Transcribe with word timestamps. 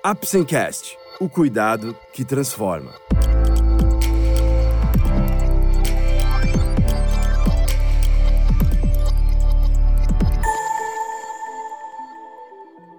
Apsencast, 0.00 0.96
o 1.18 1.28
cuidado 1.28 1.94
que 2.12 2.24
transforma. 2.24 2.92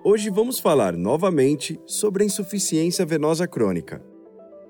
Hoje 0.03 0.29
vamos 0.29 0.59
falar 0.59 0.97
novamente 0.97 1.79
sobre 1.85 2.23
a 2.23 2.25
insuficiência 2.25 3.05
venosa 3.05 3.47
crônica. 3.47 4.03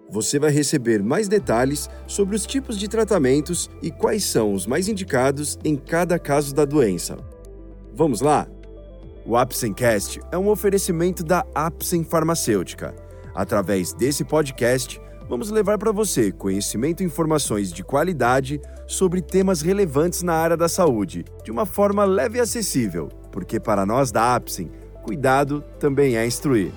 Você 0.07 0.37
vai 0.37 0.51
receber 0.51 1.01
mais 1.01 1.27
detalhes 1.27 1.89
sobre 2.05 2.35
os 2.35 2.45
tipos 2.45 2.77
de 2.77 2.87
tratamentos 2.87 3.71
e 3.81 3.89
quais 3.89 4.23
são 4.23 4.53
os 4.53 4.67
mais 4.67 4.87
indicados 4.87 5.57
em 5.65 5.75
cada 5.75 6.19
caso 6.19 6.53
da 6.53 6.63
doença. 6.63 7.17
Vamos 7.91 8.21
lá? 8.21 8.47
O 9.29 9.37
Apsencast 9.37 10.19
é 10.31 10.37
um 10.39 10.49
oferecimento 10.49 11.23
da 11.23 11.45
Apsen 11.53 12.03
Farmacêutica. 12.03 12.95
Através 13.35 13.93
desse 13.93 14.23
podcast, 14.23 14.99
vamos 15.29 15.51
levar 15.51 15.77
para 15.77 15.91
você 15.91 16.31
conhecimento 16.31 17.03
e 17.03 17.05
informações 17.05 17.71
de 17.71 17.83
qualidade 17.83 18.59
sobre 18.87 19.21
temas 19.21 19.61
relevantes 19.61 20.23
na 20.23 20.33
área 20.33 20.57
da 20.57 20.67
saúde, 20.67 21.25
de 21.43 21.51
uma 21.51 21.67
forma 21.67 22.05
leve 22.05 22.39
e 22.39 22.41
acessível, 22.41 23.07
porque 23.31 23.59
para 23.59 23.85
nós 23.85 24.11
da 24.11 24.33
Apsen, 24.33 24.71
cuidado 25.03 25.63
também 25.77 26.17
é 26.17 26.25
instruir. 26.25 26.71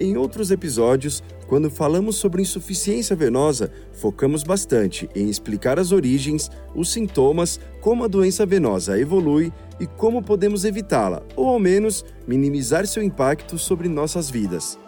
Em 0.00 0.16
outros 0.16 0.50
episódios, 0.50 1.22
quando 1.46 1.70
falamos 1.70 2.16
sobre 2.16 2.40
insuficiência 2.40 3.14
venosa, 3.14 3.70
focamos 3.92 4.42
bastante 4.42 5.08
em 5.14 5.28
explicar 5.28 5.78
as 5.78 5.92
origens, 5.92 6.50
os 6.74 6.90
sintomas, 6.90 7.60
como 7.82 8.04
a 8.04 8.08
doença 8.08 8.46
venosa 8.46 8.98
evolui 8.98 9.52
e 9.80 9.86
como 9.86 10.22
podemos 10.22 10.64
evitá-la, 10.64 11.22
ou 11.36 11.48
ao 11.48 11.58
menos 11.58 12.04
minimizar 12.26 12.86
seu 12.86 13.02
impacto 13.02 13.58
sobre 13.58 13.88
nossas 13.88 14.30
vidas. 14.30 14.78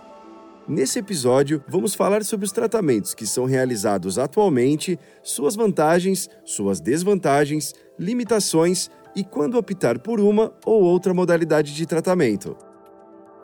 Nesse 0.68 0.98
episódio, 0.98 1.62
vamos 1.68 1.94
falar 1.94 2.24
sobre 2.24 2.44
os 2.44 2.50
tratamentos 2.50 3.14
que 3.14 3.24
são 3.24 3.44
realizados 3.44 4.18
atualmente, 4.18 4.98
suas 5.22 5.54
vantagens, 5.54 6.28
suas 6.44 6.80
desvantagens, 6.80 7.72
limitações 7.96 8.90
e 9.14 9.22
quando 9.22 9.56
optar 9.56 9.98
por 10.00 10.18
uma 10.18 10.52
ou 10.64 10.82
outra 10.82 11.14
modalidade 11.14 11.72
de 11.72 11.86
tratamento. 11.86 12.56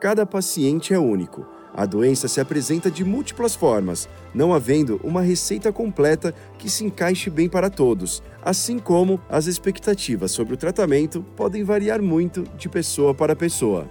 Cada 0.01 0.25
paciente 0.25 0.93
é 0.93 0.99
único. 0.99 1.47
A 1.75 1.87
doença 1.87 2.27
se 2.27 2.39
apresenta 2.39 2.91
de 2.91 3.03
múltiplas 3.03 3.55
formas, 3.55 4.07
não 4.33 4.53
havendo 4.53 5.01
uma 5.03 5.21
receita 5.21 5.71
completa 5.71 6.33
que 6.59 6.69
se 6.69 6.85
encaixe 6.85 7.31
bem 7.31 7.49
para 7.49 7.69
todos, 7.69 8.21
assim 8.43 8.77
como 8.77 9.19
as 9.27 9.47
expectativas 9.47 10.31
sobre 10.31 10.53
o 10.53 10.57
tratamento 10.57 11.25
podem 11.35 11.63
variar 11.63 11.99
muito 11.99 12.43
de 12.57 12.69
pessoa 12.69 13.13
para 13.13 13.35
pessoa. 13.35 13.89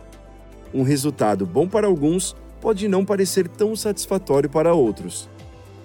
Um 0.72 0.84
resultado 0.84 1.44
bom 1.44 1.66
para 1.66 1.88
alguns 1.88 2.36
pode 2.60 2.86
não 2.86 3.04
parecer 3.04 3.48
tão 3.48 3.74
satisfatório 3.74 4.48
para 4.48 4.72
outros. 4.72 5.28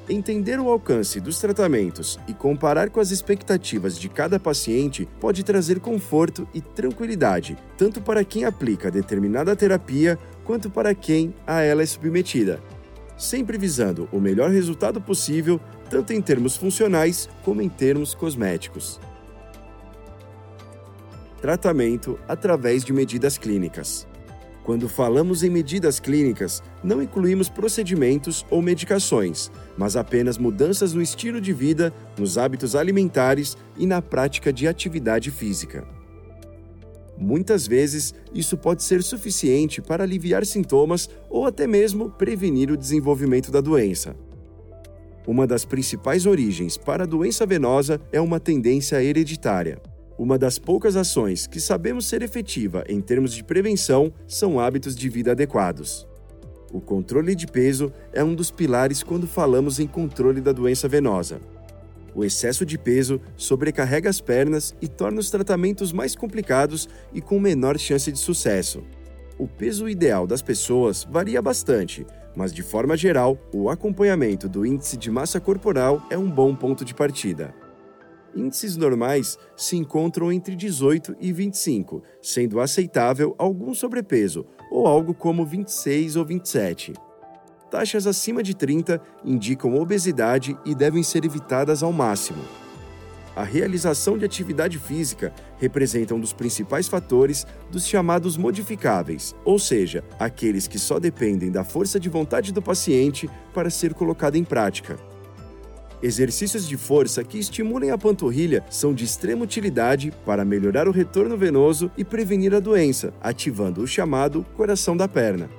Entender 0.09 0.58
o 0.58 0.70
alcance 0.70 1.20
dos 1.20 1.38
tratamentos 1.38 2.18
e 2.30 2.34
comparar 2.34 2.90
com 2.90 3.02
as 3.02 3.12
expectativas 3.12 4.00
de 4.00 4.08
cada 4.08 4.40
paciente 4.40 5.06
pode 5.20 5.44
trazer 5.44 5.81
conforto 5.81 6.48
e 6.53 6.62
tranquilidade, 6.62 7.58
tanto 7.78 8.00
para 8.00 8.23
quem 8.23 8.45
aplica 8.45 8.90
determinada 8.90 9.53
terapia 9.53 10.18
quanto 10.48 10.70
para 10.70 10.95
quem 10.95 11.36
a 11.45 11.62
ela 11.62 11.84
é 11.84 11.86
submetida, 11.86 12.64
sempre 13.17 13.58
visando 13.58 14.08
o 14.14 14.20
melhor 14.20 14.50
resultado 14.50 15.02
possível, 15.02 15.59
tanto 15.90 16.14
em 16.14 16.22
termos 16.22 16.56
funcionais 16.56 17.30
como 17.44 17.62
em 17.62 17.67
termos 17.67 18.16
cosméticos. 18.16 18.98
Tratamento 21.42 22.18
através 22.30 22.86
de 22.86 22.94
medidas 22.94 23.38
clínicas. 23.38 24.08
Quando 24.64 24.88
falamos 24.88 25.44
em 25.44 25.50
medidas 25.50 26.00
clínicas, 26.00 26.64
não 26.81 27.02
incluímos 27.02 27.50
procedimentos 27.50 28.45
ou 28.50 28.62
medicações, 28.62 29.52
mas 29.78 29.98
apenas 29.98 30.38
mudanças 30.38 30.94
no 30.94 31.02
estilo 31.02 31.42
de 31.42 31.52
vida, 31.52 31.94
nos 32.18 32.38
hábitos 32.38 32.74
alimentares 32.74 33.58
e 33.78 33.85
na 33.85 34.02
prática 34.02 34.52
de 34.53 34.66
atividade 34.66 35.29
física. 35.29 35.97
Muitas 37.17 37.66
vezes, 37.66 38.13
isso 38.33 38.55
pode 38.55 38.83
ser 38.83 39.01
suficiente 39.01 39.81
para 39.81 40.03
aliviar 40.03 40.45
sintomas 40.45 41.09
ou 41.29 41.45
até 41.47 41.66
mesmo 41.66 42.11
prevenir 42.11 42.72
o 42.72 42.78
desenvolvimento 42.78 43.51
da 43.51 43.59
doença. 43.59 44.16
Uma 45.25 45.47
das 45.47 45.66
principais 45.66 46.25
origens 46.25 46.78
para 46.78 47.03
a 47.03 47.07
doença 47.07 47.45
venosa 47.45 48.00
é 48.11 48.22
uma 48.22 48.39
tendência 48.39 49.03
hereditária. 49.03 49.81
Uma 50.17 50.38
das 50.38 50.57
poucas 50.57 50.95
ações 50.95 51.45
que 51.45 51.59
sabemos 51.59 52.07
ser 52.07 52.22
efetiva 52.22 52.83
em 52.88 53.01
termos 53.01 53.34
de 53.34 53.44
prevenção 53.44 54.11
são 54.28 54.59
hábitos 54.59 54.95
de 54.95 55.09
vida 55.09 55.31
adequados. 55.31 56.07
O 56.72 56.79
controle 56.79 57.35
de 57.35 57.47
peso 57.47 57.91
é 58.13 58.23
um 58.23 58.35
dos 58.35 58.51
pilares 58.51 59.03
quando 59.03 59.28
falamos 59.28 59.79
em 59.79 59.88
controle 59.88 60.41
da 60.41 60.51
doença 60.51 60.88
venosa. 60.88 61.39
O 62.17 62.25
excesso 62.25 62.66
de 62.66 62.79
peso 62.79 63.22
sobrecarrega 63.35 64.09
as 64.09 64.19
pernas 64.19 64.75
e 64.81 64.88
torna 64.88 65.19
os 65.19 65.29
tratamentos 65.29 65.94
mais 65.94 66.16
complicados 66.16 66.89
e 67.13 67.22
com 67.22 67.39
menor 67.39 67.78
chance 67.78 68.11
de 68.11 68.17
sucesso. 68.17 68.83
O 69.38 69.47
peso 69.47 69.88
ideal 69.88 70.25
das 70.25 70.41
pessoas 70.41 71.03
varia 71.07 71.39
bastante, 71.44 72.07
mas 72.35 72.51
de 72.51 72.63
forma 72.63 72.97
geral, 72.97 73.38
o 73.53 73.69
acompanhamento 73.69 74.50
do 74.50 74.66
índice 74.66 74.97
de 74.97 75.11
massa 75.11 75.39
corporal 75.39 76.01
é 76.09 76.17
um 76.17 76.28
bom 76.28 76.55
ponto 76.55 76.83
de 76.83 76.95
partida. 76.95 77.53
Índices 78.35 78.75
normais 78.75 79.38
se 79.55 79.78
encontram 79.78 80.31
entre 80.31 80.55
18 80.55 81.17
e 81.22 81.31
25, 81.31 82.01
sendo 82.19 82.59
aceitável 82.59 83.35
algum 83.38 83.75
sobrepeso, 83.75 84.44
ou 84.72 84.88
algo 84.88 85.13
como 85.13 85.45
26 85.45 86.16
ou 86.16 86.25
27. 86.25 86.94
Taxas 87.69 88.07
acima 88.07 88.41
de 88.41 88.55
30 88.55 89.01
indicam 89.25 89.75
obesidade 89.75 90.57
e 90.66 90.73
devem 90.73 91.03
ser 91.03 91.25
evitadas 91.25 91.83
ao 91.83 91.91
máximo. 91.91 92.41
A 93.35 93.44
realização 93.44 94.17
de 94.17 94.25
atividade 94.25 94.79
física 94.79 95.31
representa 95.59 96.16
um 96.16 96.19
dos 96.19 96.33
principais 96.33 96.88
fatores 96.88 97.45
dos 97.69 97.85
chamados 97.85 98.35
modificáveis, 98.35 99.35
ou 99.45 99.59
seja, 99.59 100.03
aqueles 100.17 100.67
que 100.67 100.79
só 100.79 100.97
dependem 100.97 101.51
da 101.51 101.63
força 101.63 102.00
de 102.00 102.09
vontade 102.09 102.51
do 102.51 102.63
paciente 102.63 103.29
para 103.53 103.69
ser 103.69 103.94
colocado 103.94 104.38
em 104.38 104.44
prática. 104.44 104.97
Exercícios 106.01 106.67
de 106.67 106.78
força 106.78 107.23
que 107.23 107.38
estimulem 107.38 107.91
a 107.91 107.97
panturrilha 107.97 108.63
são 108.69 108.94
de 108.94 109.03
extrema 109.03 109.44
utilidade 109.44 110.11
para 110.25 110.45
melhorar 110.45 110.88
o 110.88 110.91
retorno 110.91 111.38
venoso 111.38 111.91
e 111.97 112.03
prevenir 112.03 112.55
a 112.55 112.59
doença, 112.59 113.13
ativando 113.22 113.81
o 113.81 113.88
chamado 113.88 114.44
coração 114.55 114.97
da 114.97 115.07
perna. 115.07 115.49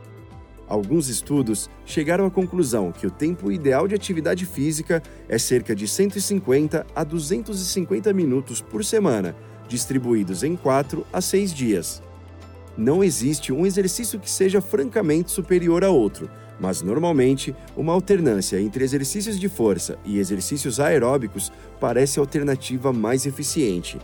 Alguns 0.68 1.08
estudos 1.08 1.70
chegaram 1.86 2.26
à 2.26 2.30
conclusão 2.30 2.92
que 2.92 3.06
o 3.06 3.10
tempo 3.10 3.50
ideal 3.50 3.88
de 3.88 3.94
atividade 3.94 4.44
física 4.44 5.02
é 5.26 5.38
cerca 5.38 5.74
de 5.74 5.88
150 5.88 6.86
a 6.94 7.04
250 7.04 8.12
minutos 8.12 8.60
por 8.60 8.84
semana, 8.84 9.34
distribuídos 9.66 10.42
em 10.42 10.54
4 10.54 11.06
a 11.10 11.22
6 11.22 11.54
dias. 11.54 12.02
Não 12.76 13.02
existe 13.02 13.52
um 13.52 13.64
exercício 13.64 14.20
que 14.20 14.30
seja 14.30 14.60
francamente 14.60 15.30
superior 15.30 15.82
a 15.82 15.90
outro, 15.90 16.30
mas 16.60 16.82
normalmente 16.82 17.54
uma 17.74 17.92
alternância 17.92 18.60
entre 18.60 18.84
exercícios 18.84 19.40
de 19.40 19.48
força 19.48 19.98
e 20.04 20.18
exercícios 20.18 20.78
aeróbicos 20.78 21.50
parece 21.80 22.18
a 22.18 22.22
alternativa 22.22 22.92
mais 22.92 23.24
eficiente. 23.24 23.98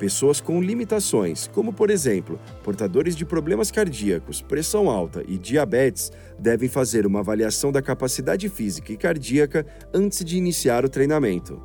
Pessoas 0.00 0.40
com 0.40 0.62
limitações, 0.62 1.46
como 1.48 1.74
por 1.74 1.90
exemplo, 1.90 2.40
portadores 2.64 3.14
de 3.14 3.26
problemas 3.26 3.70
cardíacos, 3.70 4.40
pressão 4.40 4.88
alta 4.88 5.22
e 5.28 5.36
diabetes, 5.36 6.10
devem 6.38 6.70
fazer 6.70 7.04
uma 7.04 7.20
avaliação 7.20 7.70
da 7.70 7.82
capacidade 7.82 8.48
física 8.48 8.94
e 8.94 8.96
cardíaca 8.96 9.66
antes 9.92 10.24
de 10.24 10.38
iniciar 10.38 10.86
o 10.86 10.88
treinamento. 10.88 11.60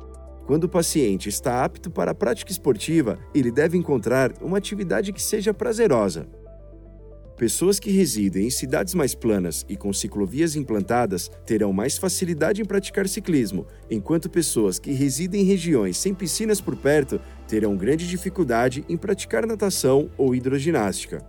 Quando 0.46 0.64
o 0.64 0.68
paciente 0.68 1.30
está 1.30 1.64
apto 1.64 1.90
para 1.90 2.10
a 2.10 2.14
prática 2.14 2.52
esportiva, 2.52 3.18
ele 3.34 3.50
deve 3.50 3.78
encontrar 3.78 4.30
uma 4.42 4.58
atividade 4.58 5.14
que 5.14 5.22
seja 5.22 5.54
prazerosa, 5.54 6.28
Pessoas 7.36 7.78
que 7.78 7.90
residem 7.90 8.46
em 8.46 8.50
cidades 8.50 8.94
mais 8.94 9.14
planas 9.14 9.62
e 9.68 9.76
com 9.76 9.92
ciclovias 9.92 10.56
implantadas 10.56 11.30
terão 11.44 11.70
mais 11.70 11.98
facilidade 11.98 12.62
em 12.62 12.64
praticar 12.64 13.06
ciclismo, 13.06 13.66
enquanto 13.90 14.30
pessoas 14.30 14.78
que 14.78 14.90
residem 14.92 15.42
em 15.42 15.44
regiões 15.44 15.98
sem 15.98 16.14
piscinas 16.14 16.62
por 16.62 16.74
perto 16.76 17.20
terão 17.46 17.76
grande 17.76 18.08
dificuldade 18.08 18.84
em 18.88 18.96
praticar 18.96 19.46
natação 19.46 20.10
ou 20.16 20.34
hidroginástica. 20.34 21.24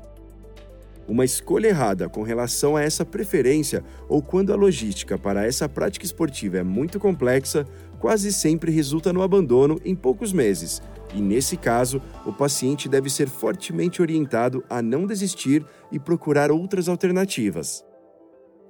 Uma 1.07 1.23
escolha 1.23 1.67
errada 1.67 2.09
com 2.09 2.21
relação 2.21 2.75
a 2.75 2.81
essa 2.81 3.05
preferência 3.05 3.81
ou 4.09 4.21
quando 4.21 4.51
a 4.51 4.57
logística 4.57 5.17
para 5.17 5.45
essa 5.45 5.69
prática 5.69 6.05
esportiva 6.05 6.57
é 6.57 6.63
muito 6.63 6.99
complexa, 6.99 7.65
quase 7.97 8.33
sempre 8.33 8.71
resulta 8.71 9.13
no 9.13 9.21
abandono 9.21 9.79
em 9.85 9.95
poucos 9.95 10.33
meses, 10.33 10.81
e 11.13 11.21
nesse 11.21 11.55
caso, 11.55 12.01
o 12.25 12.33
paciente 12.33 12.89
deve 12.89 13.09
ser 13.09 13.29
fortemente 13.29 14.01
orientado 14.01 14.63
a 14.69 14.81
não 14.81 15.07
desistir 15.07 15.65
e 15.91 15.97
procurar 15.97 16.51
outras 16.51 16.89
alternativas. 16.89 17.85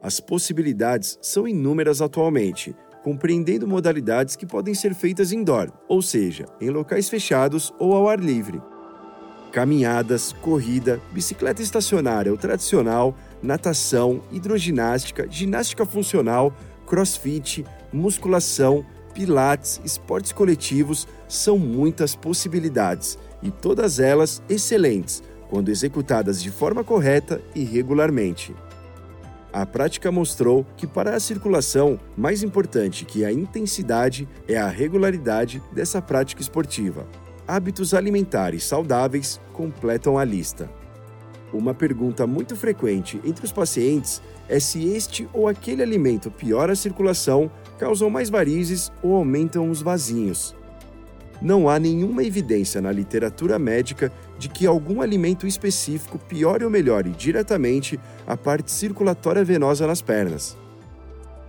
As 0.02 0.20
possibilidades 0.20 1.18
são 1.22 1.48
inúmeras 1.48 2.02
atualmente, 2.02 2.76
compreendendo 3.04 3.68
modalidades 3.68 4.36
que 4.36 4.46
podem 4.46 4.74
ser 4.74 4.94
feitas 4.94 5.32
indoor, 5.32 5.72
ou 5.88 6.02
seja, 6.02 6.46
em 6.60 6.70
locais 6.70 7.10
fechados 7.10 7.74
ou 7.80 7.94
ao 7.94 8.10
ar 8.10 8.20
livre. 8.20 8.62
caminhadas, 9.52 10.34
corrida, 10.34 11.02
bicicleta 11.12 11.64
estacionária 11.64 12.32
ou 12.32 12.38
tradicional, 12.38 13.16
natação, 13.42 14.22
hidroginástica, 14.32 15.26
ginástica 15.30 15.86
funcional, 15.86 16.54
crossfit, 16.86 17.66
musculação, 17.92 18.86
pilates, 19.14 19.82
esportes 19.84 20.32
coletivos 20.32 21.08
são 21.28 21.58
muitas 21.58 22.16
possibilidades 22.16 23.18
e 23.42 23.50
todas 23.50 24.00
elas 24.00 24.44
excelentes 24.48 25.24
quando 25.50 25.70
executadas 25.70 26.42
de 26.42 26.52
forma 26.52 26.84
correta 26.84 27.42
e 27.56 27.64
regularmente. 27.64 28.54
A 29.52 29.66
prática 29.66 30.12
mostrou 30.12 30.66
que 30.76 30.86
para 30.86 31.16
a 31.16 31.20
circulação, 31.20 32.00
mais 32.18 32.44
importante 32.44 33.06
que 33.06 33.24
a 33.24 33.32
intensidade 33.32 34.28
é 34.48 34.58
a 34.58 34.68
regularidade 34.68 35.64
dessa 35.72 36.02
prática 36.02 36.42
esportiva. 36.42 37.08
Hábitos 37.48 37.94
alimentares 37.94 38.66
saudáveis 38.66 39.40
completam 39.54 40.18
a 40.18 40.26
lista. 40.26 40.70
Uma 41.54 41.74
pergunta 41.74 42.28
muito 42.28 42.58
frequente 42.58 43.22
entre 43.24 43.46
os 43.46 43.54
pacientes 43.54 44.22
é 44.50 44.60
se 44.60 44.86
este 44.90 45.30
ou 45.34 45.48
aquele 45.48 45.82
alimento 45.82 46.30
piora 46.30 46.74
a 46.74 46.76
circulação, 46.76 47.50
causam 47.80 48.10
mais 48.10 48.30
varizes 48.30 48.92
ou 49.02 49.16
aumentam 49.16 49.70
os 49.70 49.82
vasinhos. 49.82 50.57
Não 51.42 51.70
há 51.70 51.78
nenhuma 51.78 52.24
evidência 52.24 52.82
na 52.82 52.92
literatura 52.92 53.60
médica 53.60 54.12
de 54.40 54.50
que 54.50 54.66
algum 54.66 55.02
alimento 55.02 55.46
específico 55.46 56.18
piore 56.18 56.64
ou 56.64 56.70
melhore 56.70 57.12
diretamente 57.12 58.00
a 58.26 58.36
parte 58.36 58.72
circulatória 58.72 59.44
venosa 59.44 59.86
nas 59.86 60.02
pernas. 60.02 60.58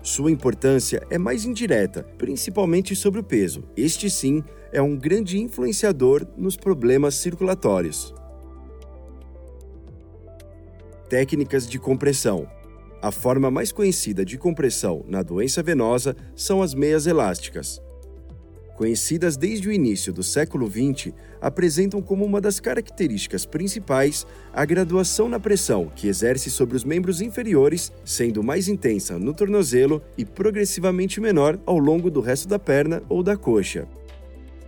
Sua 0.02 0.30
importância 0.30 1.06
é 1.10 1.18
mais 1.18 1.44
indireta, 1.44 2.02
principalmente 2.16 2.94
sobre 2.94 3.20
o 3.20 3.24
peso. 3.24 3.64
Este 3.76 4.08
sim 4.08 4.44
é 4.72 4.80
um 4.80 4.96
grande 4.96 5.38
influenciador 5.38 6.26
nos 6.36 6.56
problemas 6.56 7.14
circulatórios. 7.16 8.14
Técnicas 11.08 11.68
de 11.68 11.78
compressão. 11.78 12.46
A 13.00 13.10
forma 13.10 13.50
mais 13.50 13.72
conhecida 13.72 14.24
de 14.24 14.36
compressão 14.36 15.04
na 15.08 15.22
doença 15.22 15.62
venosa 15.62 16.14
são 16.34 16.62
as 16.62 16.74
meias 16.74 17.06
elásticas. 17.06 17.80
Conhecidas 18.78 19.36
desde 19.36 19.68
o 19.68 19.72
início 19.72 20.12
do 20.12 20.22
século 20.22 20.70
XX, 20.70 21.12
apresentam 21.40 22.00
como 22.00 22.24
uma 22.24 22.40
das 22.40 22.60
características 22.60 23.44
principais 23.44 24.24
a 24.52 24.64
graduação 24.64 25.28
na 25.28 25.40
pressão 25.40 25.90
que 25.96 26.06
exerce 26.06 26.48
sobre 26.48 26.76
os 26.76 26.84
membros 26.84 27.20
inferiores, 27.20 27.90
sendo 28.04 28.40
mais 28.40 28.68
intensa 28.68 29.18
no 29.18 29.34
tornozelo 29.34 30.00
e 30.16 30.24
progressivamente 30.24 31.20
menor 31.20 31.58
ao 31.66 31.76
longo 31.76 32.08
do 32.08 32.20
resto 32.20 32.46
da 32.46 32.56
perna 32.56 33.02
ou 33.08 33.20
da 33.20 33.36
coxa. 33.36 33.88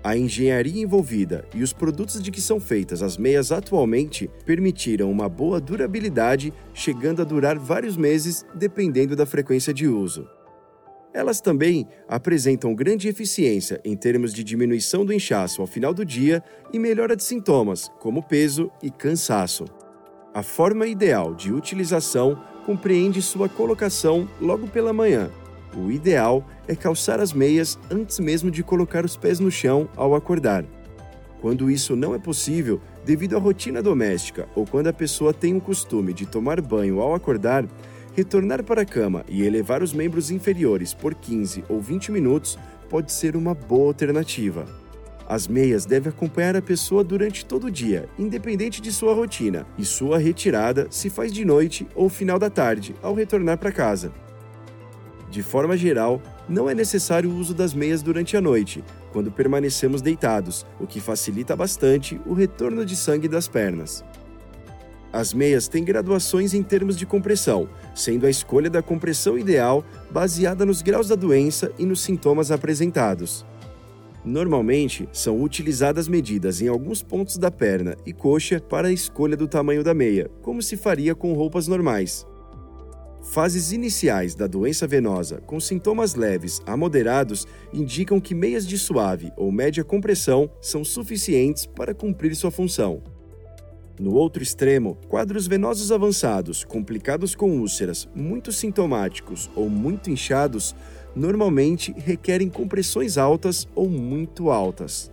A 0.02 0.16
engenharia 0.16 0.82
envolvida 0.82 1.44
e 1.54 1.62
os 1.62 1.72
produtos 1.72 2.20
de 2.20 2.32
que 2.32 2.40
são 2.40 2.58
feitas 2.58 3.04
as 3.04 3.16
meias 3.16 3.52
atualmente 3.52 4.28
permitiram 4.44 5.08
uma 5.08 5.28
boa 5.28 5.60
durabilidade, 5.60 6.52
chegando 6.74 7.22
a 7.22 7.24
durar 7.24 7.56
vários 7.56 7.96
meses, 7.96 8.44
dependendo 8.56 9.14
da 9.14 9.24
frequência 9.24 9.72
de 9.72 9.86
uso. 9.86 10.26
Elas 11.12 11.40
também 11.40 11.86
apresentam 12.08 12.74
grande 12.74 13.08
eficiência 13.08 13.80
em 13.84 13.96
termos 13.96 14.32
de 14.32 14.44
diminuição 14.44 15.04
do 15.04 15.12
inchaço 15.12 15.60
ao 15.60 15.66
final 15.66 15.92
do 15.92 16.04
dia 16.04 16.42
e 16.72 16.78
melhora 16.78 17.16
de 17.16 17.24
sintomas, 17.24 17.90
como 17.98 18.22
peso 18.22 18.70
e 18.82 18.90
cansaço. 18.90 19.64
A 20.32 20.42
forma 20.42 20.86
ideal 20.86 21.34
de 21.34 21.52
utilização 21.52 22.40
compreende 22.64 23.20
sua 23.20 23.48
colocação 23.48 24.28
logo 24.40 24.68
pela 24.68 24.92
manhã, 24.92 25.30
o 25.76 25.90
ideal 25.90 26.44
é 26.66 26.74
calçar 26.74 27.20
as 27.20 27.32
meias 27.32 27.78
antes 27.90 28.18
mesmo 28.18 28.50
de 28.50 28.62
colocar 28.62 29.04
os 29.04 29.16
pés 29.16 29.38
no 29.38 29.50
chão 29.50 29.88
ao 29.96 30.14
acordar. 30.14 30.64
Quando 31.40 31.70
isso 31.70 31.94
não 31.94 32.14
é 32.14 32.18
possível, 32.18 32.80
devido 33.04 33.36
à 33.36 33.38
rotina 33.38 33.82
doméstica 33.82 34.48
ou 34.54 34.66
quando 34.66 34.88
a 34.88 34.92
pessoa 34.92 35.32
tem 35.32 35.56
o 35.56 35.60
costume 35.60 36.12
de 36.12 36.26
tomar 36.26 36.60
banho 36.60 37.00
ao 37.00 37.14
acordar, 37.14 37.64
retornar 38.14 38.62
para 38.64 38.82
a 38.82 38.86
cama 38.86 39.24
e 39.28 39.42
elevar 39.42 39.82
os 39.82 39.92
membros 39.92 40.30
inferiores 40.30 40.92
por 40.92 41.14
15 41.14 41.64
ou 41.68 41.80
20 41.80 42.12
minutos 42.12 42.58
pode 42.88 43.12
ser 43.12 43.36
uma 43.36 43.54
boa 43.54 43.88
alternativa. 43.88 44.66
As 45.28 45.46
meias 45.46 45.86
devem 45.86 46.10
acompanhar 46.10 46.56
a 46.56 46.62
pessoa 46.62 47.04
durante 47.04 47.46
todo 47.46 47.68
o 47.68 47.70
dia, 47.70 48.08
independente 48.18 48.82
de 48.82 48.90
sua 48.90 49.14
rotina, 49.14 49.64
e 49.78 49.84
sua 49.84 50.18
retirada 50.18 50.88
se 50.90 51.08
faz 51.08 51.32
de 51.32 51.44
noite 51.44 51.86
ou 51.94 52.08
final 52.08 52.36
da 52.36 52.50
tarde, 52.50 52.96
ao 53.00 53.14
retornar 53.14 53.56
para 53.56 53.70
casa. 53.70 54.12
De 55.30 55.40
forma 55.40 55.76
geral, 55.76 56.20
não 56.48 56.68
é 56.68 56.74
necessário 56.74 57.30
o 57.30 57.36
uso 57.36 57.54
das 57.54 57.72
meias 57.72 58.02
durante 58.02 58.36
a 58.36 58.40
noite, 58.40 58.82
quando 59.12 59.30
permanecemos 59.30 60.02
deitados, 60.02 60.66
o 60.80 60.86
que 60.88 61.00
facilita 61.00 61.54
bastante 61.54 62.20
o 62.26 62.34
retorno 62.34 62.84
de 62.84 62.96
sangue 62.96 63.28
das 63.28 63.46
pernas. 63.46 64.04
As 65.12 65.34
meias 65.34 65.66
têm 65.66 65.84
graduações 65.84 66.54
em 66.54 66.62
termos 66.62 66.96
de 66.96 67.04
compressão, 67.04 67.68
sendo 67.94 68.26
a 68.26 68.30
escolha 68.30 68.70
da 68.70 68.80
compressão 68.80 69.36
ideal 69.36 69.84
baseada 70.10 70.64
nos 70.64 70.82
graus 70.82 71.08
da 71.08 71.16
doença 71.16 71.72
e 71.78 71.84
nos 71.84 72.00
sintomas 72.00 72.50
apresentados. 72.52 73.44
Normalmente, 74.24 75.08
são 75.12 75.42
utilizadas 75.42 76.06
medidas 76.06 76.60
em 76.60 76.68
alguns 76.68 77.02
pontos 77.02 77.38
da 77.38 77.50
perna 77.50 77.96
e 78.04 78.12
coxa 78.12 78.60
para 78.60 78.88
a 78.88 78.92
escolha 78.92 79.36
do 79.36 79.48
tamanho 79.48 79.82
da 79.82 79.94
meia, 79.94 80.30
como 80.42 80.62
se 80.62 80.76
faria 80.76 81.14
com 81.14 81.32
roupas 81.32 81.66
normais. 81.66 82.26
Fases 83.22 83.72
iniciais 83.72 84.34
da 84.34 84.46
doença 84.46 84.86
venosa 84.86 85.40
com 85.46 85.58
sintomas 85.58 86.14
leves 86.14 86.60
a 86.66 86.76
moderados 86.76 87.46
indicam 87.72 88.20
que 88.20 88.34
meias 88.34 88.66
de 88.66 88.78
suave 88.78 89.32
ou 89.36 89.50
média 89.52 89.84
compressão 89.84 90.50
são 90.60 90.84
suficientes 90.84 91.66
para 91.66 91.94
cumprir 91.94 92.34
sua 92.34 92.50
função. 92.50 93.02
No 94.00 94.14
outro 94.14 94.42
extremo, 94.42 94.96
quadros 95.10 95.46
venosos 95.46 95.92
avançados, 95.92 96.64
complicados 96.64 97.34
com 97.34 97.58
úlceras, 97.58 98.08
muito 98.14 98.50
sintomáticos 98.50 99.50
ou 99.54 99.68
muito 99.68 100.08
inchados, 100.08 100.74
normalmente 101.14 101.92
requerem 101.98 102.48
compressões 102.48 103.18
altas 103.18 103.68
ou 103.74 103.90
muito 103.90 104.50
altas. 104.50 105.12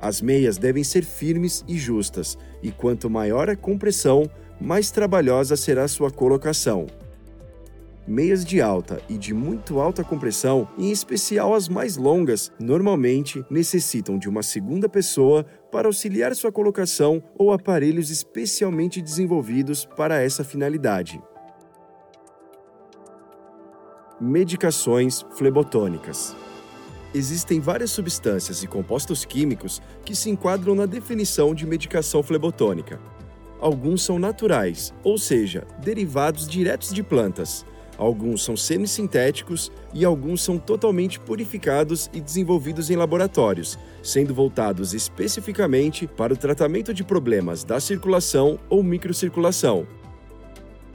As 0.00 0.20
meias 0.20 0.58
devem 0.58 0.84
ser 0.84 1.04
firmes 1.04 1.64
e 1.66 1.76
justas, 1.76 2.38
e 2.62 2.70
quanto 2.70 3.10
maior 3.10 3.50
a 3.50 3.56
compressão, 3.56 4.30
mais 4.60 4.92
trabalhosa 4.92 5.56
será 5.56 5.88
sua 5.88 6.08
colocação. 6.08 6.86
Meias 8.06 8.44
de 8.44 8.60
alta 8.60 9.00
e 9.08 9.16
de 9.16 9.32
muito 9.32 9.78
alta 9.78 10.02
compressão, 10.02 10.68
em 10.76 10.90
especial 10.90 11.54
as 11.54 11.68
mais 11.68 11.96
longas, 11.96 12.50
normalmente 12.58 13.44
necessitam 13.48 14.18
de 14.18 14.28
uma 14.28 14.42
segunda 14.42 14.88
pessoa 14.88 15.46
para 15.70 15.86
auxiliar 15.86 16.34
sua 16.34 16.50
colocação 16.50 17.22
ou 17.38 17.52
aparelhos 17.52 18.10
especialmente 18.10 19.00
desenvolvidos 19.00 19.84
para 19.84 20.20
essa 20.20 20.42
finalidade. 20.42 21.22
Medicações 24.20 25.24
flebotônicas. 25.36 26.34
Existem 27.14 27.60
várias 27.60 27.92
substâncias 27.92 28.64
e 28.64 28.66
compostos 28.66 29.24
químicos 29.24 29.80
que 30.04 30.16
se 30.16 30.28
enquadram 30.28 30.74
na 30.74 30.86
definição 30.86 31.54
de 31.54 31.64
medicação 31.64 32.20
flebotônica 32.20 32.98
alguns 33.62 34.02
são 34.02 34.18
naturais, 34.18 34.92
ou 35.04 35.16
seja, 35.16 35.64
derivados 35.78 36.48
diretos 36.48 36.92
de 36.92 37.00
plantas. 37.00 37.64
Alguns 38.02 38.42
são 38.42 38.56
semissintéticos 38.56 39.70
e 39.94 40.04
alguns 40.04 40.42
são 40.42 40.58
totalmente 40.58 41.20
purificados 41.20 42.10
e 42.12 42.20
desenvolvidos 42.20 42.90
em 42.90 42.96
laboratórios, 42.96 43.78
sendo 44.02 44.34
voltados 44.34 44.92
especificamente 44.92 46.08
para 46.08 46.34
o 46.34 46.36
tratamento 46.36 46.92
de 46.92 47.04
problemas 47.04 47.62
da 47.62 47.78
circulação 47.78 48.58
ou 48.68 48.82
microcirculação. 48.82 49.86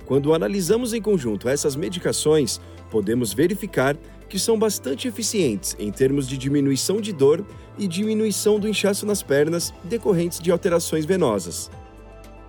Quando 0.05 0.33
analisamos 0.33 0.93
em 0.93 1.01
conjunto 1.01 1.47
essas 1.47 1.77
medicações, 1.77 2.59
podemos 2.91 3.31
verificar 3.31 3.95
que 4.27 4.37
são 4.37 4.59
bastante 4.59 5.07
eficientes 5.07 5.77
em 5.79 5.89
termos 5.93 6.27
de 6.27 6.37
diminuição 6.37 6.99
de 6.99 7.13
dor 7.13 7.45
e 7.77 7.87
diminuição 7.87 8.59
do 8.59 8.67
inchaço 8.67 9.05
nas 9.05 9.23
pernas 9.23 9.73
decorrentes 9.85 10.41
de 10.41 10.51
alterações 10.51 11.05
venosas. 11.05 11.71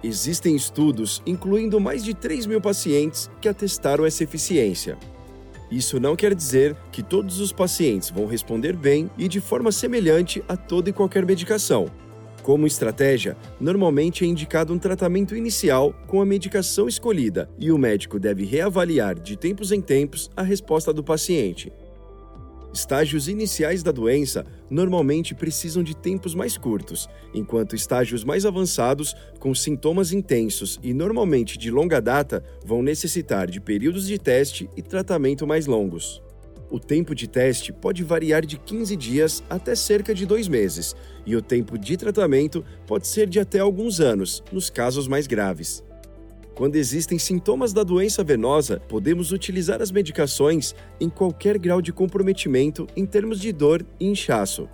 Existem 0.02 0.55
estudos 0.55 1.23
incluindo 1.26 1.81
mais 1.81 2.05
de 2.05 2.14
3 2.14 2.47
mil 2.47 2.61
pacientes 2.61 3.28
que 3.40 3.49
atestaram 3.49 4.07
essa 4.07 4.23
eficiência. 4.23 4.97
Isso 5.71 6.00
não 6.00 6.17
quer 6.17 6.35
dizer 6.35 6.76
que 6.90 7.02
todos 7.02 7.40
os 7.40 7.52
pacientes 7.52 8.09
vão 8.09 8.26
responder 8.26 8.75
bem 8.75 9.11
e 9.19 9.28
de 9.28 9.40
forma 9.40 9.71
semelhante 9.71 10.43
a 10.49 10.57
toda 10.57 10.88
e 10.88 10.93
qualquer 10.93 11.26
medicação. 11.26 11.90
Como 12.43 12.67
estratégia, 12.67 13.37
normalmente 13.61 14.25
é 14.25 14.26
indicado 14.26 14.73
um 14.73 14.78
tratamento 14.78 15.37
inicial 15.37 15.93
com 16.07 16.23
a 16.23 16.25
medicação 16.25 16.88
escolhida 16.88 17.50
e 17.59 17.71
o 17.71 17.76
médico 17.76 18.19
deve 18.19 18.45
reavaliar 18.45 19.19
de 19.19 19.37
tempos 19.37 19.73
em 19.73 19.83
tempos 19.83 20.31
a 20.35 20.43
resposta 20.43 20.93
do 20.93 21.05
paciente. 21.05 21.71
Estágios 22.78 23.26
iniciais 23.26 23.82
da 23.82 23.90
doença 23.90 24.47
normalmente 24.70 25.35
precisam 25.35 25.82
de 25.82 25.97
tempos 25.97 26.32
mais 26.32 26.56
curtos, 26.56 27.08
enquanto 27.35 27.75
estágios 27.75 28.23
mais 28.23 28.47
avançados, 28.47 29.16
com 29.40 29.52
sintomas 29.52 30.12
intensos 30.12 30.78
e 30.80 30.94
normalmente 30.94 31.58
de 31.58 31.73
longa 31.73 32.00
data, 32.00 32.40
vão 32.64 32.80
necessitar 32.80 33.50
de 33.50 33.61
períodos 33.61 34.06
de 34.06 34.16
teste 34.16 34.70
e 34.76 34.80
tratamento 34.80 35.44
mais 35.44 35.66
longos. 35.66 36.23
O 36.70 36.78
tempo 36.78 37.16
de 37.16 37.26
teste 37.26 37.73
pode 37.73 38.04
variar 38.04 38.47
de 38.47 38.56
15 38.56 38.94
dias 38.94 39.42
até 39.50 39.75
cerca 39.75 40.14
de 40.14 40.25
dois 40.25 40.47
meses, 40.47 40.94
e 41.26 41.35
o 41.35 41.42
tempo 41.42 41.76
de 41.76 41.97
tratamento 41.97 42.64
pode 42.87 43.08
ser 43.08 43.28
de 43.28 43.40
até 43.40 43.58
alguns 43.58 43.99
anos, 43.99 44.40
nos 44.52 44.70
casos 44.70 45.08
mais 45.08 45.26
graves. 45.26 45.82
Quando 46.58 46.74
existem 46.74 47.20
sintomas 47.20 47.72
da 47.72 47.84
doença 47.84 48.24
venosa, 48.24 48.82
podemos 48.88 49.30
utilizar 49.30 49.80
as 49.80 49.92
medicações 49.92 50.74
em 51.00 51.08
qualquer 51.08 51.56
grau 51.56 51.80
de 51.80 51.92
comprometimento 51.92 52.84
em 52.96 53.06
termos 53.06 53.38
de 53.38 53.52
dor 53.52 53.86
e 54.00 54.08
inchaço. 54.08 54.68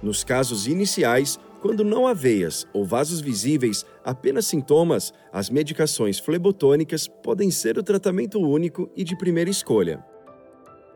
Nos 0.00 0.22
casos 0.22 0.68
iniciais, 0.68 1.36
quando 1.60 1.82
não 1.82 2.06
há 2.06 2.14
veias 2.14 2.64
ou 2.72 2.84
vasos 2.84 3.20
visíveis, 3.20 3.84
apenas 4.04 4.46
sintomas, 4.46 5.12
as 5.32 5.50
medicações 5.50 6.20
flebotônicas 6.20 7.08
podem 7.08 7.50
ser 7.50 7.76
o 7.76 7.82
tratamento 7.82 8.38
único 8.38 8.88
e 8.94 9.02
de 9.02 9.18
primeira 9.18 9.50
escolha. 9.50 10.04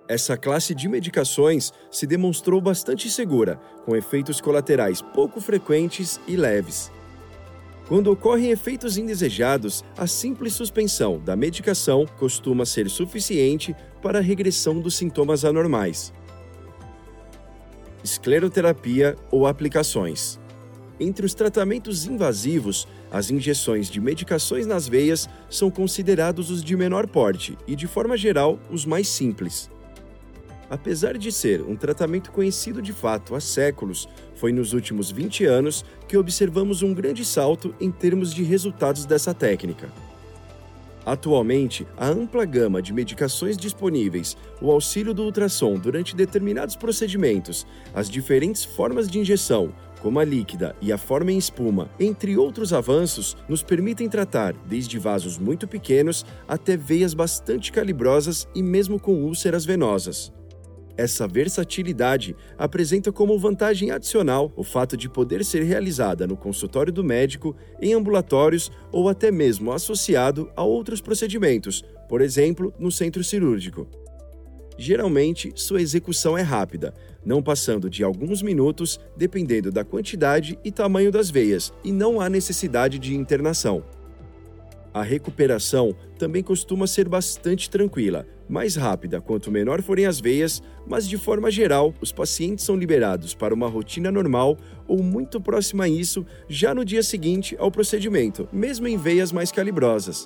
Essa 0.09 0.37
classe 0.37 0.77
de 0.77 0.89
medicações 0.89 1.73
se 1.91 2.07
demonstrou 2.07 2.61
bastante 2.61 3.11
segura, 3.11 3.57
com 3.85 3.97
efeitos 3.97 4.41
colaterais 4.41 5.03
pouco 5.03 5.41
frequentes 5.41 6.21
e 6.29 6.37
leves. 6.37 6.89
Quando 7.89 8.13
ocorrem 8.13 8.51
efeitos 8.51 8.99
indesejados, 8.99 9.83
a 9.97 10.07
simples 10.07 10.53
suspensão 10.53 11.19
da 11.19 11.35
medicação 11.35 12.05
costuma 12.19 12.67
ser 12.67 12.91
suficiente 12.91 13.75
para 14.03 14.19
a 14.19 14.23
regressão 14.23 14.79
dos 14.79 14.95
sintomas 14.95 15.43
anormais. 15.43 16.13
Escleroterapia 18.05 19.17
ou 19.31 19.47
aplicações. 19.47 20.39
Entre 21.01 21.25
os 21.25 21.33
tratamentos 21.33 22.05
invasivos, 22.05 22.87
as 23.11 23.31
injeções 23.31 23.89
de 23.89 24.01
medicações 24.01 24.67
nas 24.67 24.87
veias 24.87 25.27
são 25.49 25.71
considerados 25.71 26.51
os 26.51 26.63
de 26.63 26.77
menor 26.77 27.07
porte 27.07 27.57
e, 27.67 27.75
de 27.75 27.87
forma 27.87 28.19
geral, 28.19 28.59
os 28.71 28.85
mais 28.85 29.09
simples. 29.09 29.71
Apesar 30.71 31.17
de 31.17 31.33
ser 31.33 31.63
um 31.63 31.75
tratamento 31.75 32.31
conhecido 32.31 32.83
de 32.83 32.93
fato 32.93 33.35
há 33.35 33.41
séculos, 33.41 34.09
foi 34.35 34.53
nos 34.53 34.73
últimos 34.73 35.11
20 35.11 35.47
anos 35.47 35.85
que 36.07 36.17
observamos 36.17 36.83
um 36.83 36.93
grande 36.93 37.25
salto 37.25 37.75
em 37.81 37.91
termos 37.91 38.35
de 38.35 38.43
resultados 38.43 39.07
dessa 39.07 39.33
técnica. 39.33 39.89
Atualmente, 41.07 41.87
a 41.97 42.07
ampla 42.07 42.45
gama 42.45 42.83
de 42.83 42.93
medicações 42.93 43.57
disponíveis, 43.57 44.37
o 44.61 44.71
auxílio 44.71 45.15
do 45.15 45.23
ultrassom 45.23 45.79
durante 45.79 46.15
determinados 46.15 46.77
procedimentos, 46.77 47.67
as 47.95 48.11
diferentes 48.11 48.63
formas 48.63 49.09
de 49.09 49.19
injeção, 49.19 49.73
como 50.03 50.21
a 50.21 50.25
líquida 50.25 50.77
e 50.83 50.93
a 50.93 50.99
forma 50.99 51.33
em 51.33 51.39
espuma, 51.39 51.89
entre 51.99 52.37
outros 52.37 52.75
avanços, 52.75 53.37
nos 53.49 53.63
permitem 53.63 54.07
tratar 54.07 54.53
desde 54.67 54.99
vasos 54.99 55.39
muito 55.39 55.67
pequenos 55.67 56.27
até 56.47 56.77
veias 56.77 57.15
bastante 57.15 57.73
calibrosas 57.73 58.47
e 58.55 58.63
mesmo 58.63 59.01
com 59.01 59.15
úlceras 59.15 59.65
venosas. 59.65 60.38
Essa 60.99 61.29
versatilidade 61.29 62.35
apresenta 62.59 63.13
como 63.13 63.39
vantagem 63.39 63.93
adicional 63.93 64.53
o 64.57 64.65
fato 64.65 64.97
de 64.97 65.09
poder 65.09 65.45
ser 65.45 65.63
realizada 65.63 66.27
no 66.27 66.37
consultório 66.37 66.93
do 66.93 67.05
médico, 67.05 67.55
em 67.81 67.95
ambulatórios 67.95 68.69
ou 68.91 69.09
até 69.09 69.31
mesmo 69.31 69.71
associado 69.71 70.51
a 70.57 70.65
outros 70.65 71.01
procedimentos, 71.01 71.85
por 72.09 72.21
exemplo, 72.21 72.75
no 72.81 72.91
centro 72.91 73.23
cirúrgico. 73.23 73.87
Geralmente, 74.77 75.53
sua 75.55 75.81
execução 75.81 76.37
é 76.37 76.43
rápida, 76.43 76.93
não 77.25 77.41
passando 77.41 77.89
de 77.89 78.03
alguns 78.03 78.43
minutos, 78.43 78.99
dependendo 79.17 79.71
da 79.71 79.85
quantidade 79.85 80.59
e 80.65 80.73
tamanho 80.73 81.13
das 81.13 81.31
veias, 81.31 81.73
e 81.85 81.93
não 81.93 82.21
há 82.21 82.29
necessidade 82.29 82.99
de 82.99 83.15
internação. 83.15 83.85
A 84.93 85.03
recuperação 85.03 85.95
também 86.19 86.43
costuma 86.43 86.87
ser 86.87 87.09
bastante 87.09 87.69
tranquila, 87.69 88.27
mais 88.49 88.75
rápida 88.75 89.21
quanto 89.21 89.51
menor 89.51 89.83
forem 89.83 90.07
as 90.07 90.19
veias, 90.19 90.63
mas 90.87 91.07
de 91.07 91.19
forma 91.19 91.51
geral, 91.51 91.95
os 92.01 92.11
pacientes 92.11 92.65
são 92.65 92.77
liberados 92.77 93.35
para 93.35 93.55
uma 93.55 93.69
rotina 93.69 94.11
normal 94.11 94.57
ou 94.87 95.03
muito 95.03 95.41
próxima 95.41 95.85
a 95.85 95.89
isso 95.89 96.25
já 96.49 96.75
no 96.75 96.85
dia 96.85 97.03
seguinte 97.03 97.55
ao 97.59 97.71
procedimento, 97.71 98.49
mesmo 98.53 98.89
em 98.89 98.97
veias 98.97 99.31
mais 99.31 99.53
calibrosas. 99.53 100.25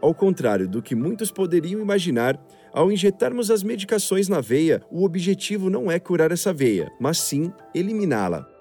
Ao 0.00 0.14
contrário 0.14 0.68
do 0.68 0.80
que 0.80 0.94
muitos 0.94 1.32
poderiam 1.32 1.80
imaginar, 1.80 2.38
ao 2.72 2.92
injetarmos 2.92 3.50
as 3.50 3.62
medicações 3.62 4.28
na 4.28 4.40
veia, 4.40 4.82
o 4.90 5.04
objetivo 5.04 5.68
não 5.68 5.90
é 5.90 5.98
curar 5.98 6.30
essa 6.30 6.52
veia, 6.52 6.92
mas 7.00 7.18
sim 7.18 7.50
eliminá-la. 7.74 8.55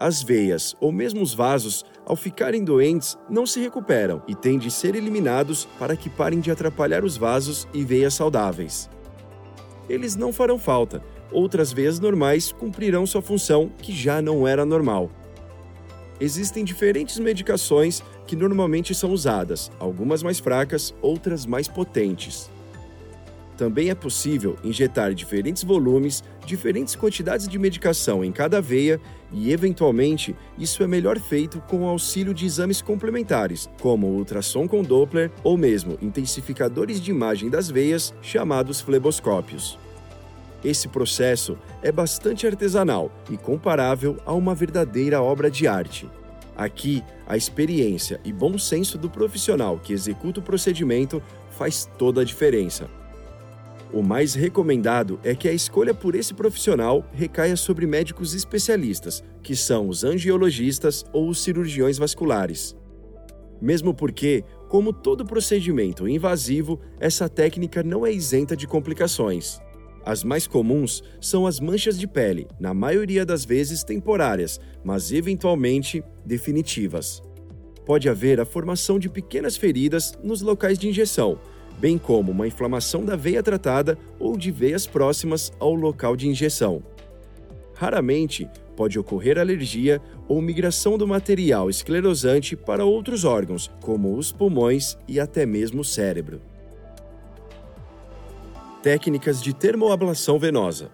As 0.00 0.22
veias 0.22 0.74
ou 0.80 0.90
mesmo 0.90 1.20
os 1.20 1.34
vasos, 1.34 1.84
ao 2.06 2.16
ficarem 2.16 2.64
doentes, 2.64 3.18
não 3.28 3.44
se 3.44 3.60
recuperam 3.60 4.22
e 4.26 4.34
têm 4.34 4.58
de 4.58 4.70
ser 4.70 4.94
eliminados 4.94 5.66
para 5.78 5.94
que 5.94 6.08
parem 6.08 6.40
de 6.40 6.50
atrapalhar 6.50 7.04
os 7.04 7.18
vasos 7.18 7.68
e 7.74 7.84
veias 7.84 8.14
saudáveis. 8.14 8.88
Eles 9.90 10.16
não 10.16 10.32
farão 10.32 10.58
falta, 10.58 11.02
outras 11.30 11.70
veias 11.70 12.00
normais 12.00 12.50
cumprirão 12.50 13.04
sua 13.06 13.20
função 13.20 13.70
que 13.76 13.92
já 13.92 14.22
não 14.22 14.48
era 14.48 14.64
normal. 14.64 15.10
Existem 16.18 16.64
diferentes 16.64 17.18
medicações 17.18 18.02
que 18.26 18.34
normalmente 18.34 18.94
são 18.94 19.12
usadas, 19.12 19.70
algumas 19.78 20.22
mais 20.22 20.38
fracas, 20.38 20.94
outras 21.02 21.44
mais 21.44 21.68
potentes. 21.68 22.50
Também 23.60 23.90
é 23.90 23.94
possível 23.94 24.56
injetar 24.64 25.12
diferentes 25.12 25.62
volumes, 25.62 26.24
diferentes 26.46 26.96
quantidades 26.96 27.46
de 27.46 27.58
medicação 27.58 28.24
em 28.24 28.32
cada 28.32 28.58
veia 28.58 28.98
e, 29.30 29.52
eventualmente, 29.52 30.34
isso 30.56 30.82
é 30.82 30.86
melhor 30.86 31.18
feito 31.18 31.60
com 31.68 31.82
o 31.82 31.86
auxílio 31.86 32.32
de 32.32 32.46
exames 32.46 32.80
complementares, 32.80 33.68
como 33.78 34.06
ultrassom 34.06 34.66
com 34.66 34.82
Doppler 34.82 35.30
ou 35.44 35.58
mesmo 35.58 35.98
intensificadores 36.00 37.02
de 37.02 37.10
imagem 37.10 37.50
das 37.50 37.68
veias, 37.68 38.14
chamados 38.22 38.80
fleboscópios. 38.80 39.78
Esse 40.64 40.88
processo 40.88 41.58
é 41.82 41.92
bastante 41.92 42.46
artesanal 42.46 43.12
e 43.30 43.36
comparável 43.36 44.16
a 44.24 44.32
uma 44.32 44.54
verdadeira 44.54 45.20
obra 45.20 45.50
de 45.50 45.66
arte. 45.66 46.08
Aqui, 46.56 47.04
a 47.26 47.36
experiência 47.36 48.22
e 48.24 48.32
bom 48.32 48.56
senso 48.56 48.96
do 48.96 49.10
profissional 49.10 49.78
que 49.78 49.92
executa 49.92 50.40
o 50.40 50.42
procedimento 50.42 51.22
faz 51.50 51.86
toda 51.98 52.22
a 52.22 52.24
diferença. 52.24 52.88
O 53.92 54.04
mais 54.04 54.34
recomendado 54.34 55.18
é 55.24 55.34
que 55.34 55.48
a 55.48 55.52
escolha 55.52 55.92
por 55.92 56.14
esse 56.14 56.32
profissional 56.32 57.04
recaia 57.12 57.56
sobre 57.56 57.86
médicos 57.86 58.34
especialistas, 58.34 59.24
que 59.42 59.56
são 59.56 59.88
os 59.88 60.04
angiologistas 60.04 61.04
ou 61.12 61.28
os 61.28 61.42
cirurgiões 61.42 61.98
vasculares. 61.98 62.76
Mesmo 63.60 63.92
porque, 63.92 64.44
como 64.68 64.92
todo 64.92 65.24
procedimento 65.24 66.08
invasivo, 66.08 66.80
essa 67.00 67.28
técnica 67.28 67.82
não 67.82 68.06
é 68.06 68.12
isenta 68.12 68.56
de 68.56 68.66
complicações. 68.66 69.60
As 70.04 70.22
mais 70.22 70.46
comuns 70.46 71.02
são 71.20 71.44
as 71.44 71.58
manchas 71.58 71.98
de 71.98 72.06
pele, 72.06 72.46
na 72.60 72.72
maioria 72.72 73.26
das 73.26 73.44
vezes 73.44 73.82
temporárias, 73.82 74.60
mas 74.84 75.10
eventualmente 75.10 76.02
definitivas. 76.24 77.20
Pode 77.84 78.08
haver 78.08 78.40
a 78.40 78.44
formação 78.44 79.00
de 79.00 79.08
pequenas 79.08 79.56
feridas 79.56 80.16
nos 80.22 80.42
locais 80.42 80.78
de 80.78 80.88
injeção, 80.88 81.40
bem 81.80 81.96
como 81.96 82.30
uma 82.30 82.46
inflamação 82.46 83.04
da 83.04 83.16
veia 83.16 83.42
tratada 83.42 83.98
ou 84.18 84.36
de 84.36 84.50
veias 84.50 84.86
próximas 84.86 85.50
ao 85.58 85.74
local 85.74 86.14
de 86.14 86.28
injeção. 86.28 86.82
Raramente 87.74 88.46
pode 88.76 88.98
ocorrer 88.98 89.38
alergia 89.38 90.00
ou 90.28 90.42
migração 90.42 90.98
do 90.98 91.06
material 91.06 91.70
esclerosante 91.70 92.54
para 92.54 92.84
outros 92.84 93.24
órgãos, 93.24 93.70
como 93.80 94.14
os 94.14 94.30
pulmões 94.30 94.98
e 95.08 95.18
até 95.18 95.46
mesmo 95.46 95.80
o 95.80 95.84
cérebro. 95.84 96.42
Técnicas 98.82 99.42
de 99.42 99.54
termoablação 99.54 100.38
venosa. 100.38 100.90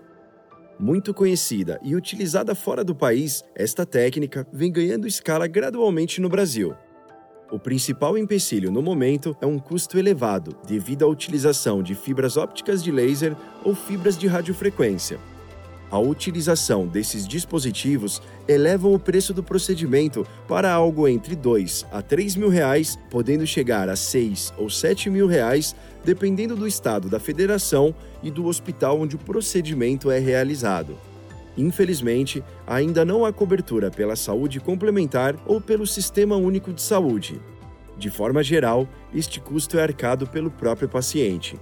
Muito 0.78 1.12
conhecida 1.12 1.81
e 1.83 1.97
utilizada 1.97 2.55
fora 2.55 2.85
do 2.85 2.95
país, 2.95 3.45
esta 3.55 3.87
técnica 3.87 4.47
vem 4.52 4.71
ganhando 4.71 5.07
escala 5.07 5.47
gradualmente 5.47 6.21
no 6.21 6.28
Brasil. 6.28 6.75
O 7.49 7.61
principal 7.61 8.19
empecilho 8.19 8.73
no 8.73 8.83
momento 8.83 9.37
é 9.41 9.47
um 9.47 9.57
custo 9.57 9.97
elevado 9.97 10.57
devido 10.67 11.05
à 11.05 11.09
utilização 11.09 11.81
de 11.81 11.95
fibras 11.95 12.37
ópticas 12.37 12.83
de 12.83 12.91
laser 12.91 13.37
ou 13.62 13.73
fibras 13.73 14.19
de 14.19 14.26
radiofrequência. 14.26 15.17
A 15.88 15.97
utilização 16.00 16.88
desses 16.88 17.29
dispositivos 17.29 18.21
eleva 18.49 18.88
o 18.88 18.99
preço 18.99 19.33
do 19.33 19.45
procedimento 19.45 20.26
para 20.49 20.73
algo 20.73 21.07
entre 21.07 21.37
2 21.37 21.87
a 21.93 22.03
3 22.03 22.35
mil 22.35 22.49
reais, 22.49 22.99
podendo 23.09 23.47
chegar 23.47 23.88
a 23.88 23.95
6 23.95 24.53
ou 24.59 24.69
7 24.69 25.09
mil 25.09 25.29
reais, 25.29 25.76
dependendo 26.05 26.57
do 26.57 26.67
estado 26.67 27.09
da 27.09 27.21
federação 27.21 27.95
e 28.25 28.31
do 28.33 28.47
hospital 28.47 29.00
onde 29.00 29.15
o 29.15 29.21
procedimento 29.21 30.11
é 30.11 30.19
realizado. 30.19 30.99
Infelizmente, 31.57 32.45
ainda 32.67 33.05
não 33.05 33.25
há 33.25 33.33
cobertura 33.33 33.91
pela 33.91 34.15
saúde 34.15 34.61
complementar 34.61 35.37
ou 35.47 35.61
pelo 35.61 35.87
Sistema 35.87 36.37
Único 36.37 36.73
de 36.73 36.83
Saúde. 36.83 37.41
De 37.97 38.11
forma 38.11 38.43
geral, 38.43 38.87
este 39.15 39.41
custo 39.41 39.79
é 39.79 39.83
arcado 39.83 40.27
pelo 40.27 40.51
próprio 40.51 40.89
paciente. 40.89 41.59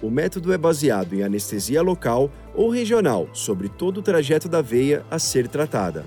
O 0.00 0.08
método 0.08 0.52
é 0.52 0.58
baseado 0.58 1.14
em 1.14 1.24
anestesia 1.24 1.82
local 1.82 2.30
ou 2.54 2.70
regional 2.70 3.28
sobre 3.32 3.68
todo 3.68 3.98
o 3.98 4.02
trajeto 4.02 4.48
da 4.48 4.62
veia 4.62 5.04
a 5.10 5.18
ser 5.18 5.48
tratada. 5.48 6.06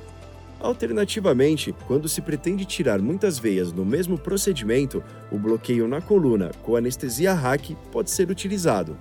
Alternativamente, 0.62 1.76
quando 1.88 2.08
se 2.08 2.22
pretende 2.22 2.64
tirar 2.64 3.00
muitas 3.00 3.40
veias 3.40 3.74
no 3.74 3.84
mesmo 3.84 4.18
procedimento, 4.18 5.04
o 5.32 5.38
bloqueio 5.38 5.88
na 5.88 6.00
coluna 6.00 6.52
com 6.62 6.76
anestesia 6.76 7.34
RAC 7.34 7.76
pode 7.92 8.12
ser 8.12 8.30
utilizado. 8.30 8.96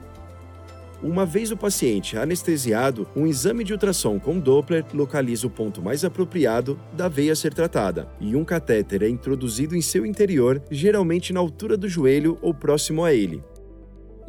Uma 1.02 1.25
vez 1.25 1.50
o 1.50 1.57
paciente 1.57 2.19
anestesiado, 2.19 3.09
um 3.16 3.26
exame 3.26 3.64
de 3.64 3.73
ultrassom 3.73 4.19
com 4.19 4.38
Doppler 4.38 4.85
localiza 4.92 5.47
o 5.47 5.50
ponto 5.50 5.80
mais 5.80 6.04
apropriado 6.04 6.78
da 6.92 7.09
veia 7.09 7.33
a 7.33 7.37
ser 7.37 7.54
tratada, 7.54 8.07
e 8.21 8.37
um 8.37 8.45
catéter 8.45 9.02
é 9.02 9.09
introduzido 9.09 9.75
em 9.75 9.80
seu 9.80 10.04
interior, 10.04 10.62
geralmente 10.71 11.33
na 11.33 11.40
altura 11.40 11.75
do 11.75 11.88
joelho 11.88 12.38
ou 12.42 12.52
próximo 12.52 13.02
a 13.02 13.14
ele. 13.14 13.42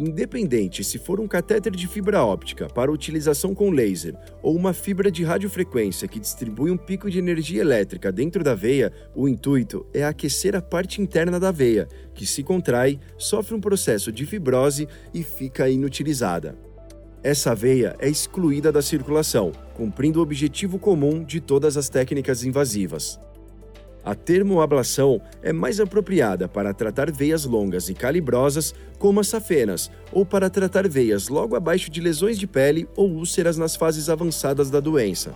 Independente 0.01 0.83
se 0.83 0.97
for 0.97 1.19
um 1.19 1.27
catéter 1.27 1.71
de 1.71 1.87
fibra 1.87 2.25
óptica 2.25 2.67
para 2.67 2.91
utilização 2.91 3.53
com 3.53 3.69
laser 3.69 4.15
ou 4.41 4.55
uma 4.55 4.73
fibra 4.73 5.11
de 5.11 5.23
radiofrequência 5.23 6.07
que 6.07 6.19
distribui 6.19 6.71
um 6.71 6.77
pico 6.77 7.07
de 7.07 7.19
energia 7.19 7.61
elétrica 7.61 8.11
dentro 8.11 8.43
da 8.43 8.55
veia, 8.55 8.91
o 9.13 9.27
intuito 9.27 9.85
é 9.93 10.03
aquecer 10.03 10.55
a 10.55 10.61
parte 10.61 10.99
interna 10.99 11.39
da 11.39 11.51
veia, 11.51 11.87
que 12.15 12.25
se 12.25 12.41
contrai, 12.41 12.99
sofre 13.15 13.53
um 13.53 13.61
processo 13.61 14.11
de 14.11 14.25
fibrose 14.25 14.87
e 15.13 15.21
fica 15.21 15.69
inutilizada. 15.69 16.57
Essa 17.21 17.53
veia 17.53 17.95
é 17.99 18.09
excluída 18.09 18.71
da 18.71 18.81
circulação, 18.81 19.51
cumprindo 19.75 20.17
o 20.17 20.23
objetivo 20.23 20.79
comum 20.79 21.23
de 21.23 21.39
todas 21.39 21.77
as 21.77 21.89
técnicas 21.89 22.43
invasivas. 22.43 23.19
A 24.03 24.15
termoablação 24.15 25.21
é 25.43 25.53
mais 25.53 25.79
apropriada 25.79 26.47
para 26.47 26.73
tratar 26.73 27.11
veias 27.11 27.45
longas 27.45 27.87
e 27.87 27.93
calibrosas, 27.93 28.73
como 28.97 29.19
as 29.19 29.27
safenas, 29.27 29.91
ou 30.11 30.25
para 30.25 30.49
tratar 30.49 30.87
veias 30.87 31.27
logo 31.27 31.55
abaixo 31.55 31.91
de 31.91 32.01
lesões 32.01 32.39
de 32.39 32.47
pele 32.47 32.87
ou 32.95 33.09
úlceras 33.09 33.57
nas 33.57 33.75
fases 33.75 34.09
avançadas 34.09 34.71
da 34.71 34.79
doença. 34.79 35.33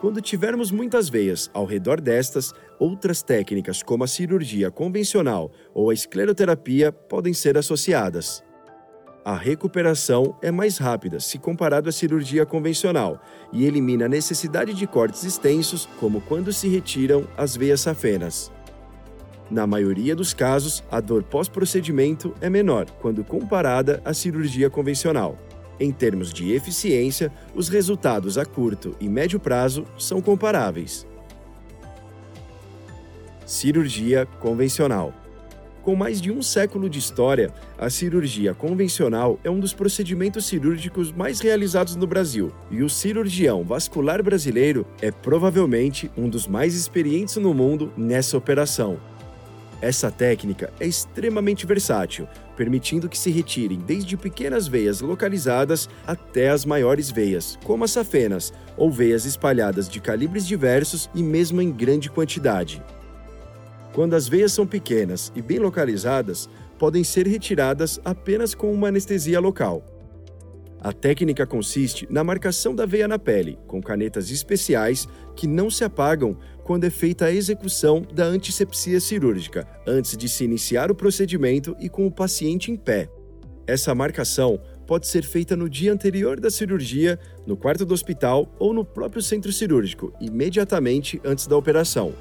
Quando 0.00 0.20
tivermos 0.20 0.70
muitas 0.70 1.08
veias 1.08 1.50
ao 1.52 1.64
redor 1.64 2.00
destas, 2.00 2.52
outras 2.78 3.20
técnicas 3.22 3.82
como 3.82 4.04
a 4.04 4.06
cirurgia 4.06 4.70
convencional 4.70 5.50
ou 5.74 5.90
a 5.90 5.94
escleroterapia 5.94 6.92
podem 6.92 7.32
ser 7.32 7.58
associadas. 7.58 8.44
A 9.28 9.36
recuperação 9.36 10.34
é 10.40 10.50
mais 10.50 10.78
rápida 10.78 11.20
se 11.20 11.38
comparado 11.38 11.86
à 11.86 11.92
cirurgia 11.92 12.46
convencional 12.46 13.20
e 13.52 13.66
elimina 13.66 14.06
a 14.06 14.08
necessidade 14.08 14.72
de 14.72 14.86
cortes 14.86 15.22
extensos, 15.22 15.86
como 16.00 16.22
quando 16.22 16.50
se 16.50 16.66
retiram 16.66 17.28
as 17.36 17.54
veias 17.54 17.82
safenas. 17.82 18.50
Na 19.50 19.66
maioria 19.66 20.16
dos 20.16 20.32
casos, 20.32 20.82
a 20.90 20.98
dor 20.98 21.22
pós-procedimento 21.22 22.34
é 22.40 22.48
menor 22.48 22.90
quando 23.02 23.22
comparada 23.22 24.00
à 24.02 24.14
cirurgia 24.14 24.70
convencional. 24.70 25.36
Em 25.78 25.92
termos 25.92 26.32
de 26.32 26.52
eficiência, 26.52 27.30
os 27.54 27.68
resultados 27.68 28.38
a 28.38 28.46
curto 28.46 28.96
e 28.98 29.10
médio 29.10 29.38
prazo 29.38 29.84
são 29.98 30.22
comparáveis. 30.22 31.06
Cirurgia 33.44 34.24
convencional. 34.40 35.12
Com 35.88 35.96
mais 35.96 36.20
de 36.20 36.30
um 36.30 36.42
século 36.42 36.86
de 36.86 36.98
história, 36.98 37.50
a 37.78 37.88
cirurgia 37.88 38.52
convencional 38.52 39.40
é 39.42 39.50
um 39.50 39.58
dos 39.58 39.72
procedimentos 39.72 40.44
cirúrgicos 40.44 41.10
mais 41.10 41.40
realizados 41.40 41.96
no 41.96 42.06
Brasil, 42.06 42.52
e 42.70 42.82
o 42.82 42.90
cirurgião 42.90 43.64
vascular 43.64 44.22
brasileiro 44.22 44.86
é 45.00 45.10
provavelmente 45.10 46.10
um 46.14 46.28
dos 46.28 46.46
mais 46.46 46.74
experientes 46.74 47.36
no 47.36 47.54
mundo 47.54 47.90
nessa 47.96 48.36
operação. 48.36 49.00
Essa 49.80 50.10
técnica 50.10 50.70
é 50.78 50.86
extremamente 50.86 51.64
versátil, 51.64 52.28
permitindo 52.54 53.08
que 53.08 53.16
se 53.16 53.30
retirem 53.30 53.78
desde 53.78 54.14
pequenas 54.14 54.68
veias 54.68 55.00
localizadas 55.00 55.88
até 56.06 56.50
as 56.50 56.66
maiores 56.66 57.10
veias, 57.10 57.58
como 57.64 57.82
as 57.82 57.92
safenas, 57.92 58.52
ou 58.76 58.90
veias 58.90 59.24
espalhadas 59.24 59.88
de 59.88 60.00
calibres 60.00 60.46
diversos 60.46 61.08
e 61.14 61.22
mesmo 61.22 61.62
em 61.62 61.72
grande 61.72 62.10
quantidade. 62.10 62.82
Quando 63.94 64.14
as 64.14 64.28
veias 64.28 64.52
são 64.52 64.66
pequenas 64.66 65.32
e 65.34 65.42
bem 65.42 65.58
localizadas, 65.58 66.48
podem 66.78 67.02
ser 67.02 67.26
retiradas 67.26 68.00
apenas 68.04 68.54
com 68.54 68.72
uma 68.72 68.88
anestesia 68.88 69.40
local. 69.40 69.84
A 70.80 70.92
técnica 70.92 71.44
consiste 71.44 72.06
na 72.08 72.22
marcação 72.22 72.72
da 72.72 72.86
veia 72.86 73.08
na 73.08 73.18
pele, 73.18 73.58
com 73.66 73.82
canetas 73.82 74.30
especiais 74.30 75.08
que 75.34 75.46
não 75.46 75.68
se 75.68 75.82
apagam 75.82 76.36
quando 76.62 76.84
é 76.84 76.90
feita 76.90 77.24
a 77.24 77.32
execução 77.32 78.06
da 78.14 78.24
antisepsia 78.24 79.00
cirúrgica, 79.00 79.66
antes 79.84 80.16
de 80.16 80.28
se 80.28 80.44
iniciar 80.44 80.90
o 80.90 80.94
procedimento 80.94 81.76
e 81.80 81.88
com 81.88 82.06
o 82.06 82.12
paciente 82.12 82.70
em 82.70 82.76
pé. 82.76 83.10
Essa 83.66 83.92
marcação 83.94 84.60
pode 84.86 85.08
ser 85.08 85.24
feita 85.24 85.56
no 85.56 85.68
dia 85.68 85.92
anterior 85.92 86.38
da 86.38 86.50
cirurgia, 86.50 87.18
no 87.44 87.56
quarto 87.56 87.84
do 87.84 87.92
hospital 87.92 88.54
ou 88.58 88.72
no 88.72 88.84
próprio 88.84 89.20
centro 89.20 89.52
cirúrgico, 89.52 90.12
imediatamente 90.20 91.20
antes 91.24 91.46
da 91.48 91.56
operação 91.56 92.14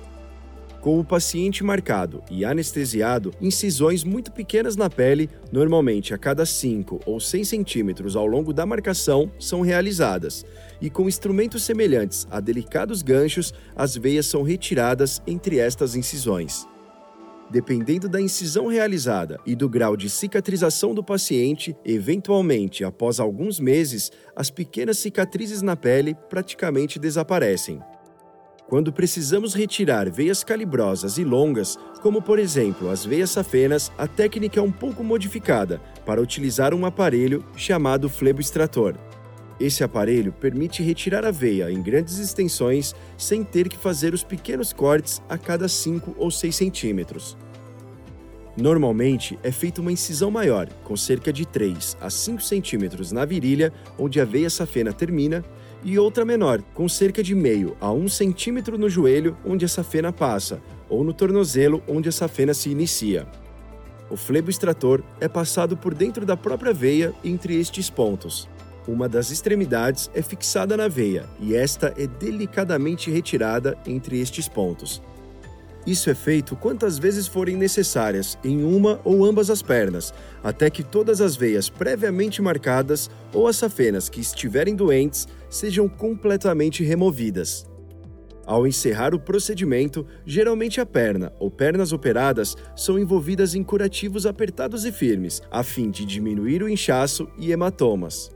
com 0.88 1.02
o 1.02 1.04
paciente 1.04 1.66
marcado 1.66 2.24
e 2.32 2.46
anestesiado, 2.46 3.34
incisões 3.42 4.06
muito 4.06 4.32
pequenas 4.32 4.78
na 4.78 4.90
pele, 4.90 5.30
normalmente 5.52 6.14
a 6.14 6.18
cada 6.18 6.46
5 6.46 7.02
ou 7.06 7.20
6 7.20 7.46
centímetros 7.46 8.16
ao 8.16 8.26
longo 8.26 8.54
da 8.54 8.66
marcação, 8.66 9.30
são 9.38 9.60
realizadas, 9.60 10.46
e 10.80 10.90
com 10.90 11.10
instrumentos 11.10 11.64
semelhantes 11.64 12.26
a 12.32 12.40
delicados 12.40 13.02
ganchos, 13.02 13.54
as 13.76 13.98
veias 13.98 14.28
são 14.28 14.44
retiradas 14.44 15.22
entre 15.28 15.60
estas 15.60 15.94
incisões. 15.94 16.66
Dependendo 17.52 18.08
da 18.08 18.22
incisão 18.22 18.68
realizada 18.68 19.42
e 19.46 19.58
do 19.58 19.68
grau 19.68 19.98
de 19.98 20.10
cicatrização 20.10 20.96
do 20.96 21.04
paciente, 21.04 21.76
eventualmente, 21.84 22.86
após 22.86 23.20
alguns 23.20 23.60
meses, 23.60 24.10
as 24.34 24.50
pequenas 24.50 24.98
cicatrizes 25.00 25.62
na 25.62 25.76
pele 25.76 26.16
praticamente 26.30 26.98
desaparecem. 26.98 27.82
Quando 28.68 28.92
precisamos 28.92 29.54
retirar 29.54 30.10
veias 30.10 30.44
calibrosas 30.44 31.18
e 31.18 31.24
longas, 31.24 31.80
como 32.02 32.22
por 32.22 32.38
exemplo 32.38 32.90
as 32.90 33.06
veias 33.06 33.32
safenas, 33.32 33.90
a 33.98 34.08
técnica 34.08 34.60
é 34.60 34.64
um 34.64 34.72
pouco 34.72 35.06
modificada 35.06 35.80
para 36.06 36.22
utilizar 36.22 36.74
um 36.74 36.86
aparelho 36.86 37.46
chamado 37.56 38.10
fleboextrator. 38.10 38.96
Esse 39.58 39.86
aparelho 39.86 40.34
permite 40.34 40.84
retirar 40.84 41.24
a 41.24 41.32
veia 41.32 41.72
em 41.72 41.82
grandes 41.82 42.18
extensões 42.18 42.94
sem 43.18 43.42
ter 43.42 43.70
que 43.70 43.78
fazer 43.78 44.14
os 44.14 44.22
pequenos 44.22 44.74
cortes 44.74 45.22
a 45.30 45.38
cada 45.38 45.70
5 45.70 46.16
ou 46.18 46.30
6 46.30 46.54
centímetros. 46.54 47.38
Normalmente 48.58 49.40
é 49.44 49.52
feita 49.52 49.80
uma 49.80 49.94
incisão 49.94 50.30
maior, 50.30 50.68
com 50.84 50.98
cerca 50.98 51.32
de 51.32 51.46
3 51.46 51.96
a 52.02 52.10
5 52.10 52.42
centímetros 52.42 53.14
na 53.14 53.24
virilha, 53.24 53.72
onde 53.98 54.20
a 54.20 54.26
veia 54.26 54.50
safena 54.50 54.92
termina, 54.92 55.46
e 55.84 55.98
outra 55.98 56.26
menor, 56.26 56.62
com 56.74 56.88
cerca 56.90 57.22
de 57.22 57.36
meio 57.36 57.76
a 57.80 57.92
um 57.92 58.08
centímetro 58.08 58.78
no 58.78 58.90
joelho, 58.90 59.38
onde 59.46 59.66
essa 59.66 59.84
fena 59.84 60.12
passa, 60.12 60.62
ou 60.90 61.04
no 61.04 61.14
tornozelo, 61.14 61.84
onde 61.88 62.10
essa 62.10 62.28
fena 62.28 62.54
se 62.54 62.70
inicia. 62.70 63.28
O 64.10 64.16
flebo 64.16 64.50
extrator 64.50 65.04
é 65.20 65.28
passado 65.28 65.76
por 65.76 65.94
dentro 65.94 66.26
da 66.26 66.38
própria 66.38 66.74
veia 66.74 67.14
entre 67.24 67.60
estes 67.60 67.90
pontos. 67.90 68.48
Uma 68.88 69.10
das 69.10 69.32
extremidades 69.32 70.10
é 70.14 70.22
fixada 70.22 70.78
na 70.78 70.88
veia 70.88 71.26
e 71.42 71.54
esta 71.54 71.94
é 71.98 72.08
delicadamente 72.08 73.12
retirada 73.12 73.78
entre 73.86 74.20
estes 74.20 74.48
pontos. 74.48 75.02
Isso 75.86 76.10
é 76.10 76.16
feito 76.16 76.54
quantas 76.56 76.98
vezes 76.98 77.28
forem 77.28 77.56
necessárias 77.56 78.38
em 78.44 78.64
uma 78.64 79.00
ou 79.06 79.26
ambas 79.26 79.50
as 79.50 79.62
pernas, 79.62 80.14
até 80.44 80.70
que 80.70 80.84
todas 80.84 81.22
as 81.22 81.36
veias 81.36 81.70
previamente 81.70 82.42
marcadas 82.42 83.10
ou 83.34 83.48
as 83.48 83.56
safenas 83.56 84.10
que 84.10 84.20
estiverem 84.20 84.76
doentes 84.76 85.28
sejam 85.50 85.88
completamente 85.88 86.84
removidas. 86.84 87.66
Ao 88.46 88.66
encerrar 88.66 89.14
o 89.14 89.20
procedimento, 89.20 90.06
geralmente 90.26 90.80
a 90.80 90.86
perna 90.86 91.34
ou 91.38 91.52
pernas 91.52 91.92
operadas 91.92 92.56
são 92.78 92.98
envolvidas 92.98 93.56
em 93.56 93.62
curativos 93.62 94.26
apertados 94.26 94.86
e 94.86 94.92
firmes, 94.92 95.42
a 95.52 95.64
fim 95.64 95.92
de 95.92 96.06
diminuir 96.06 96.64
o 96.64 96.70
inchaço 96.70 97.28
e 97.38 97.52
hematomas. 97.52 98.32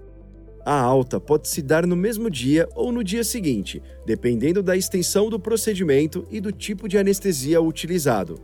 A 0.66 0.80
alta 0.80 1.20
pode 1.20 1.48
se 1.48 1.62
dar 1.62 1.88
no 1.88 1.96
mesmo 1.96 2.30
dia 2.30 2.68
ou 2.76 2.92
no 2.92 3.04
dia 3.04 3.24
seguinte, 3.24 3.82
dependendo 4.06 4.62
da 4.62 4.76
extensão 4.76 5.30
do 5.30 5.40
procedimento 5.40 6.28
e 6.30 6.42
do 6.42 6.52
tipo 6.52 6.90
de 6.90 6.98
anestesia 6.98 7.62
utilizado. 7.62 8.38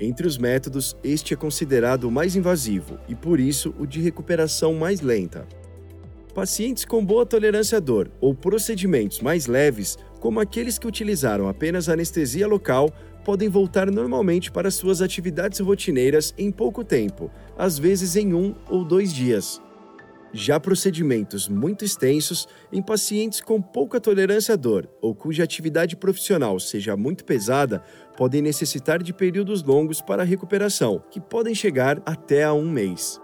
Entre 0.00 0.26
os 0.26 0.38
métodos, 0.38 0.96
este 1.04 1.34
é 1.34 1.36
considerado 1.36 2.04
o 2.04 2.10
mais 2.10 2.34
invasivo 2.34 2.98
e, 3.06 3.14
por 3.14 3.38
isso, 3.38 3.74
o 3.78 3.86
de 3.86 4.00
recuperação 4.00 4.72
mais 4.72 5.02
lenta. 5.02 5.46
Pacientes 6.34 6.84
com 6.84 7.04
boa 7.04 7.26
tolerância 7.26 7.78
à 7.78 7.80
dor 7.80 8.10
ou 8.20 8.32
procedimentos 8.32 9.20
mais 9.20 9.46
leves, 9.46 9.98
como 10.20 10.38
aqueles 10.38 10.78
que 10.78 10.86
utilizaram 10.86 11.48
apenas 11.48 11.88
anestesia 11.88 12.46
local, 12.46 12.90
podem 13.24 13.48
voltar 13.48 13.90
normalmente 13.90 14.50
para 14.50 14.70
suas 14.70 15.02
atividades 15.02 15.58
rotineiras 15.58 16.32
em 16.38 16.52
pouco 16.52 16.84
tempo, 16.84 17.30
às 17.58 17.78
vezes 17.78 18.14
em 18.14 18.32
um 18.32 18.54
ou 18.68 18.84
dois 18.84 19.12
dias. 19.12 19.60
Já 20.32 20.60
procedimentos 20.60 21.48
muito 21.48 21.84
extensos 21.84 22.46
em 22.72 22.80
pacientes 22.80 23.40
com 23.40 23.60
pouca 23.60 24.00
tolerância 24.00 24.54
à 24.54 24.56
dor 24.56 24.88
ou 25.02 25.12
cuja 25.12 25.42
atividade 25.42 25.96
profissional 25.96 26.60
seja 26.60 26.96
muito 26.96 27.24
pesada 27.24 27.82
podem 28.16 28.40
necessitar 28.40 29.02
de 29.02 29.12
períodos 29.12 29.64
longos 29.64 30.00
para 30.00 30.22
recuperação, 30.22 31.02
que 31.10 31.20
podem 31.20 31.54
chegar 31.54 32.00
até 32.06 32.44
a 32.44 32.52
um 32.52 32.70
mês. 32.70 33.20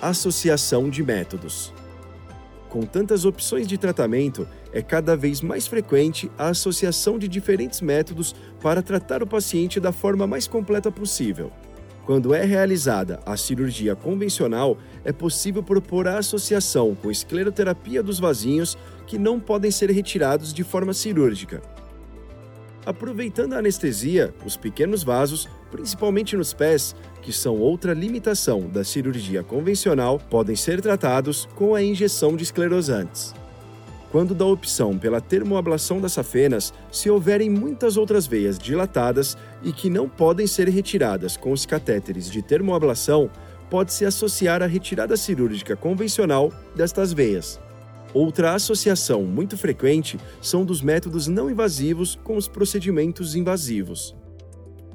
Associação 0.00 0.88
de 0.88 1.02
métodos. 1.02 1.74
Com 2.68 2.82
tantas 2.82 3.24
opções 3.24 3.66
de 3.66 3.76
tratamento, 3.76 4.46
é 4.72 4.80
cada 4.80 5.16
vez 5.16 5.40
mais 5.40 5.66
frequente 5.66 6.30
a 6.38 6.50
associação 6.50 7.18
de 7.18 7.26
diferentes 7.26 7.80
métodos 7.80 8.32
para 8.60 8.80
tratar 8.80 9.24
o 9.24 9.26
paciente 9.26 9.80
da 9.80 9.90
forma 9.90 10.24
mais 10.24 10.46
completa 10.46 10.88
possível. 10.88 11.50
Quando 12.06 12.32
é 12.32 12.44
realizada 12.44 13.18
a 13.26 13.36
cirurgia 13.36 13.96
convencional, 13.96 14.78
é 15.04 15.12
possível 15.12 15.64
propor 15.64 16.06
a 16.06 16.18
associação 16.18 16.94
com 16.94 17.10
escleroterapia 17.10 18.00
dos 18.00 18.20
vasinhos 18.20 18.78
que 19.04 19.18
não 19.18 19.40
podem 19.40 19.72
ser 19.72 19.90
retirados 19.90 20.54
de 20.54 20.62
forma 20.62 20.94
cirúrgica. 20.94 21.60
Aproveitando 22.88 23.52
a 23.52 23.58
anestesia, 23.58 24.34
os 24.46 24.56
pequenos 24.56 25.02
vasos, 25.02 25.46
principalmente 25.70 26.34
nos 26.34 26.54
pés, 26.54 26.96
que 27.20 27.34
são 27.34 27.58
outra 27.58 27.92
limitação 27.92 28.66
da 28.66 28.82
cirurgia 28.82 29.42
convencional, 29.42 30.18
podem 30.18 30.56
ser 30.56 30.80
tratados 30.80 31.46
com 31.54 31.74
a 31.74 31.82
injeção 31.82 32.34
de 32.34 32.44
esclerosantes. 32.44 33.34
Quando 34.10 34.34
da 34.34 34.46
opção 34.46 34.96
pela 34.96 35.20
termoablação 35.20 36.00
das 36.00 36.14
safenas, 36.14 36.72
se 36.90 37.10
houverem 37.10 37.50
muitas 37.50 37.98
outras 37.98 38.26
veias 38.26 38.58
dilatadas 38.58 39.36
e 39.62 39.70
que 39.70 39.90
não 39.90 40.08
podem 40.08 40.46
ser 40.46 40.66
retiradas 40.70 41.36
com 41.36 41.52
os 41.52 41.66
catéteres 41.66 42.30
de 42.30 42.40
termoablação, 42.40 43.30
pode-se 43.68 44.06
associar 44.06 44.62
a 44.62 44.66
retirada 44.66 45.14
cirúrgica 45.14 45.76
convencional 45.76 46.50
destas 46.74 47.12
veias. 47.12 47.60
Outra 48.14 48.54
associação 48.54 49.22
muito 49.24 49.56
frequente 49.56 50.18
são 50.40 50.64
dos 50.64 50.80
métodos 50.80 51.26
não 51.26 51.50
invasivos 51.50 52.18
com 52.24 52.36
os 52.36 52.48
procedimentos 52.48 53.34
invasivos. 53.34 54.16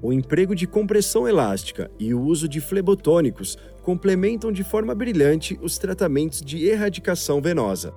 O 0.02 0.12
emprego 0.12 0.56
de 0.56 0.68
compressão 0.68 1.28
elástica 1.28 1.90
e 2.00 2.14
o 2.14 2.22
uso 2.22 2.48
de 2.48 2.60
flebotônicos 2.60 3.58
complementam 3.84 4.52
de 4.52 4.64
forma 4.64 4.94
brilhante 4.94 5.58
os 5.62 5.78
tratamentos 5.78 6.42
de 6.42 6.66
erradicação 6.66 7.42
venosa. 7.42 7.94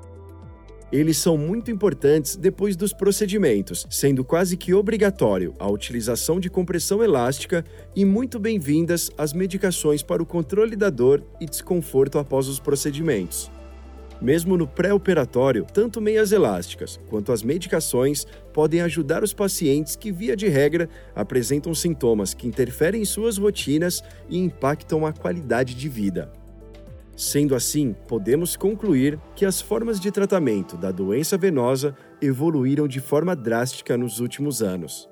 Eles 0.92 1.16
são 1.16 1.36
muito 1.36 1.68
importantes 1.68 2.36
depois 2.36 2.76
dos 2.76 2.92
procedimentos, 2.92 3.86
sendo 3.90 4.22
quase 4.22 4.56
que 4.56 4.72
obrigatório 4.72 5.52
a 5.58 5.68
utilização 5.68 6.38
de 6.38 6.48
compressão 6.48 7.02
elástica 7.02 7.64
e 7.94 8.04
muito 8.04 8.38
bem-vindas 8.38 9.10
as 9.18 9.32
medicações 9.32 10.00
para 10.02 10.22
o 10.22 10.26
controle 10.26 10.76
da 10.76 10.90
dor 10.90 11.24
e 11.40 11.46
desconforto 11.46 12.18
após 12.20 12.46
os 12.46 12.60
procedimentos. 12.60 13.50
Mesmo 14.20 14.56
no 14.56 14.66
pré-operatório, 14.66 15.66
tanto 15.72 16.00
meias 16.00 16.32
elásticas 16.32 16.98
quanto 17.08 17.32
as 17.32 17.42
medicações 17.42 18.26
podem 18.52 18.80
ajudar 18.80 19.22
os 19.22 19.34
pacientes 19.34 19.94
que, 19.94 20.10
via 20.10 20.34
de 20.34 20.48
regra, 20.48 20.88
apresentam 21.14 21.74
sintomas 21.74 22.32
que 22.32 22.46
interferem 22.46 23.02
em 23.02 23.04
suas 23.04 23.36
rotinas 23.36 24.02
e 24.28 24.38
impactam 24.38 25.04
a 25.04 25.12
qualidade 25.12 25.74
de 25.74 25.88
vida. 25.88 26.32
Sendo 27.16 27.54
assim, 27.54 27.94
podemos 28.06 28.56
concluir 28.56 29.18
que 29.34 29.46
as 29.46 29.60
formas 29.60 29.98
de 29.98 30.10
tratamento 30.10 30.76
da 30.76 30.90
doença 30.90 31.38
venosa 31.38 31.96
evoluíram 32.20 32.86
de 32.86 33.00
forma 33.00 33.34
drástica 33.34 33.96
nos 33.96 34.20
últimos 34.20 34.62
anos. 34.62 35.08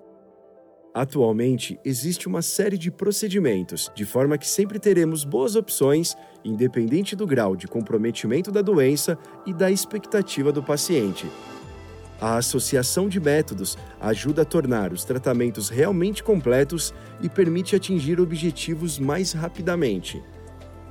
Atualmente, 0.94 1.76
existe 1.84 2.28
uma 2.28 2.40
série 2.40 2.78
de 2.78 2.88
procedimentos, 2.88 3.90
de 3.96 4.04
forma 4.04 4.38
que 4.38 4.48
sempre 4.48 4.78
teremos 4.78 5.24
boas 5.24 5.56
opções, 5.56 6.16
independente 6.44 7.16
do 7.16 7.26
grau 7.26 7.56
de 7.56 7.66
comprometimento 7.66 8.52
da 8.52 8.62
doença 8.62 9.18
e 9.44 9.52
da 9.52 9.72
expectativa 9.72 10.52
do 10.52 10.62
paciente. 10.62 11.26
A 12.20 12.36
associação 12.36 13.08
de 13.08 13.18
métodos 13.18 13.76
ajuda 14.00 14.42
a 14.42 14.44
tornar 14.44 14.92
os 14.92 15.04
tratamentos 15.04 15.68
realmente 15.68 16.22
completos 16.22 16.94
e 17.20 17.28
permite 17.28 17.74
atingir 17.74 18.20
objetivos 18.20 18.96
mais 18.96 19.32
rapidamente. 19.32 20.22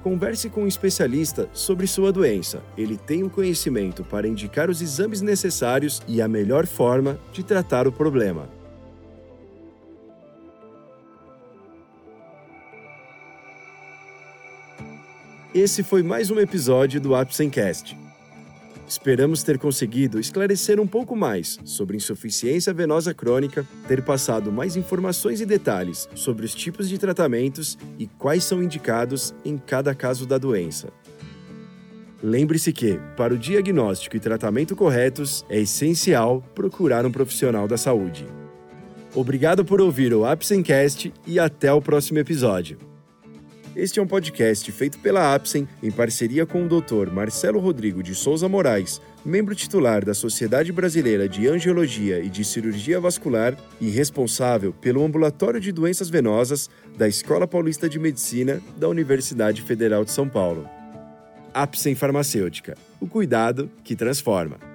Converse 0.03 0.49
com 0.49 0.63
um 0.63 0.67
especialista 0.67 1.49
sobre 1.53 1.87
sua 1.87 2.11
doença. 2.11 2.61
Ele 2.77 2.97
tem 2.97 3.23
o 3.23 3.29
conhecimento 3.29 4.03
para 4.03 4.27
indicar 4.27 4.69
os 4.69 4.81
exames 4.81 5.21
necessários 5.21 6.01
e 6.09 6.21
a 6.21 6.27
melhor 6.27 6.67
forma 6.67 7.17
de 7.31 7.41
tratar 7.41 7.87
o 7.87 7.91
problema. 7.91 8.62
Esse 15.53 15.83
foi 15.83 16.01
mais 16.01 16.31
um 16.31 16.39
episódio 16.39 16.99
do 16.99 17.13
Apsencast. 17.13 17.95
Esperamos 18.87 19.43
ter 19.43 19.59
conseguido 19.59 20.19
esclarecer 20.19 20.79
um 20.79 20.87
pouco 20.87 21.15
mais 21.15 21.59
sobre 21.63 21.95
insuficiência 21.95 22.73
venosa 22.73 23.13
crônica, 23.13 23.63
ter 23.87 24.01
passado 24.01 24.51
mais 24.51 24.75
informações 24.75 25.41
e 25.41 25.45
detalhes 25.45 26.09
sobre 26.15 26.43
os 26.43 26.55
tipos 26.55 26.89
de 26.89 26.97
tratamentos 26.97 27.77
e 27.99 28.07
quais 28.07 28.43
são 28.43 28.63
indicados 28.63 29.31
em 29.45 29.55
cada 29.55 29.93
caso 29.93 30.25
da 30.25 30.39
doença. 30.39 30.91
Lembre-se 32.23 32.73
que, 32.73 32.99
para 33.15 33.35
o 33.35 33.37
diagnóstico 33.37 34.17
e 34.17 34.19
tratamento 34.19 34.75
corretos, 34.75 35.45
é 35.49 35.59
essencial 35.59 36.41
procurar 36.55 37.05
um 37.05 37.11
profissional 37.11 37.67
da 37.67 37.77
saúde. 37.77 38.25
Obrigado 39.13 39.63
por 39.63 39.79
ouvir 39.79 40.15
o 40.15 40.25
Apsencast 40.25 41.13
e 41.27 41.37
até 41.37 41.71
o 41.71 41.79
próximo 41.79 42.17
episódio. 42.17 42.92
Este 43.75 43.99
é 43.99 44.03
um 44.03 44.07
podcast 44.07 44.71
feito 44.71 44.99
pela 44.99 45.33
Apsen 45.33 45.67
em 45.81 45.89
parceria 45.89 46.45
com 46.45 46.63
o 46.63 46.67
Dr. 46.67 47.09
Marcelo 47.11 47.59
Rodrigo 47.59 48.03
de 48.03 48.13
Souza 48.13 48.47
Moraes, 48.47 49.01
membro 49.25 49.55
titular 49.55 50.05
da 50.05 50.13
Sociedade 50.13 50.71
Brasileira 50.71 51.27
de 51.27 51.47
Angiologia 51.47 52.19
e 52.19 52.29
de 52.29 52.45
Cirurgia 52.45 52.99
Vascular 52.99 53.57
e 53.81 53.89
responsável 53.89 54.73
pelo 54.73 55.03
Ambulatório 55.03 55.59
de 55.59 55.71
Doenças 55.71 56.07
Venosas 56.07 56.69
da 56.95 57.07
Escola 57.07 57.47
Paulista 57.47 57.89
de 57.89 57.97
Medicina 57.97 58.61
da 58.77 58.87
Universidade 58.87 59.63
Federal 59.63 60.05
de 60.05 60.11
São 60.11 60.29
Paulo. 60.29 60.69
Apsen 61.51 61.95
Farmacêutica. 61.95 62.77
O 63.01 63.07
cuidado 63.07 63.71
que 63.83 63.95
transforma. 63.95 64.72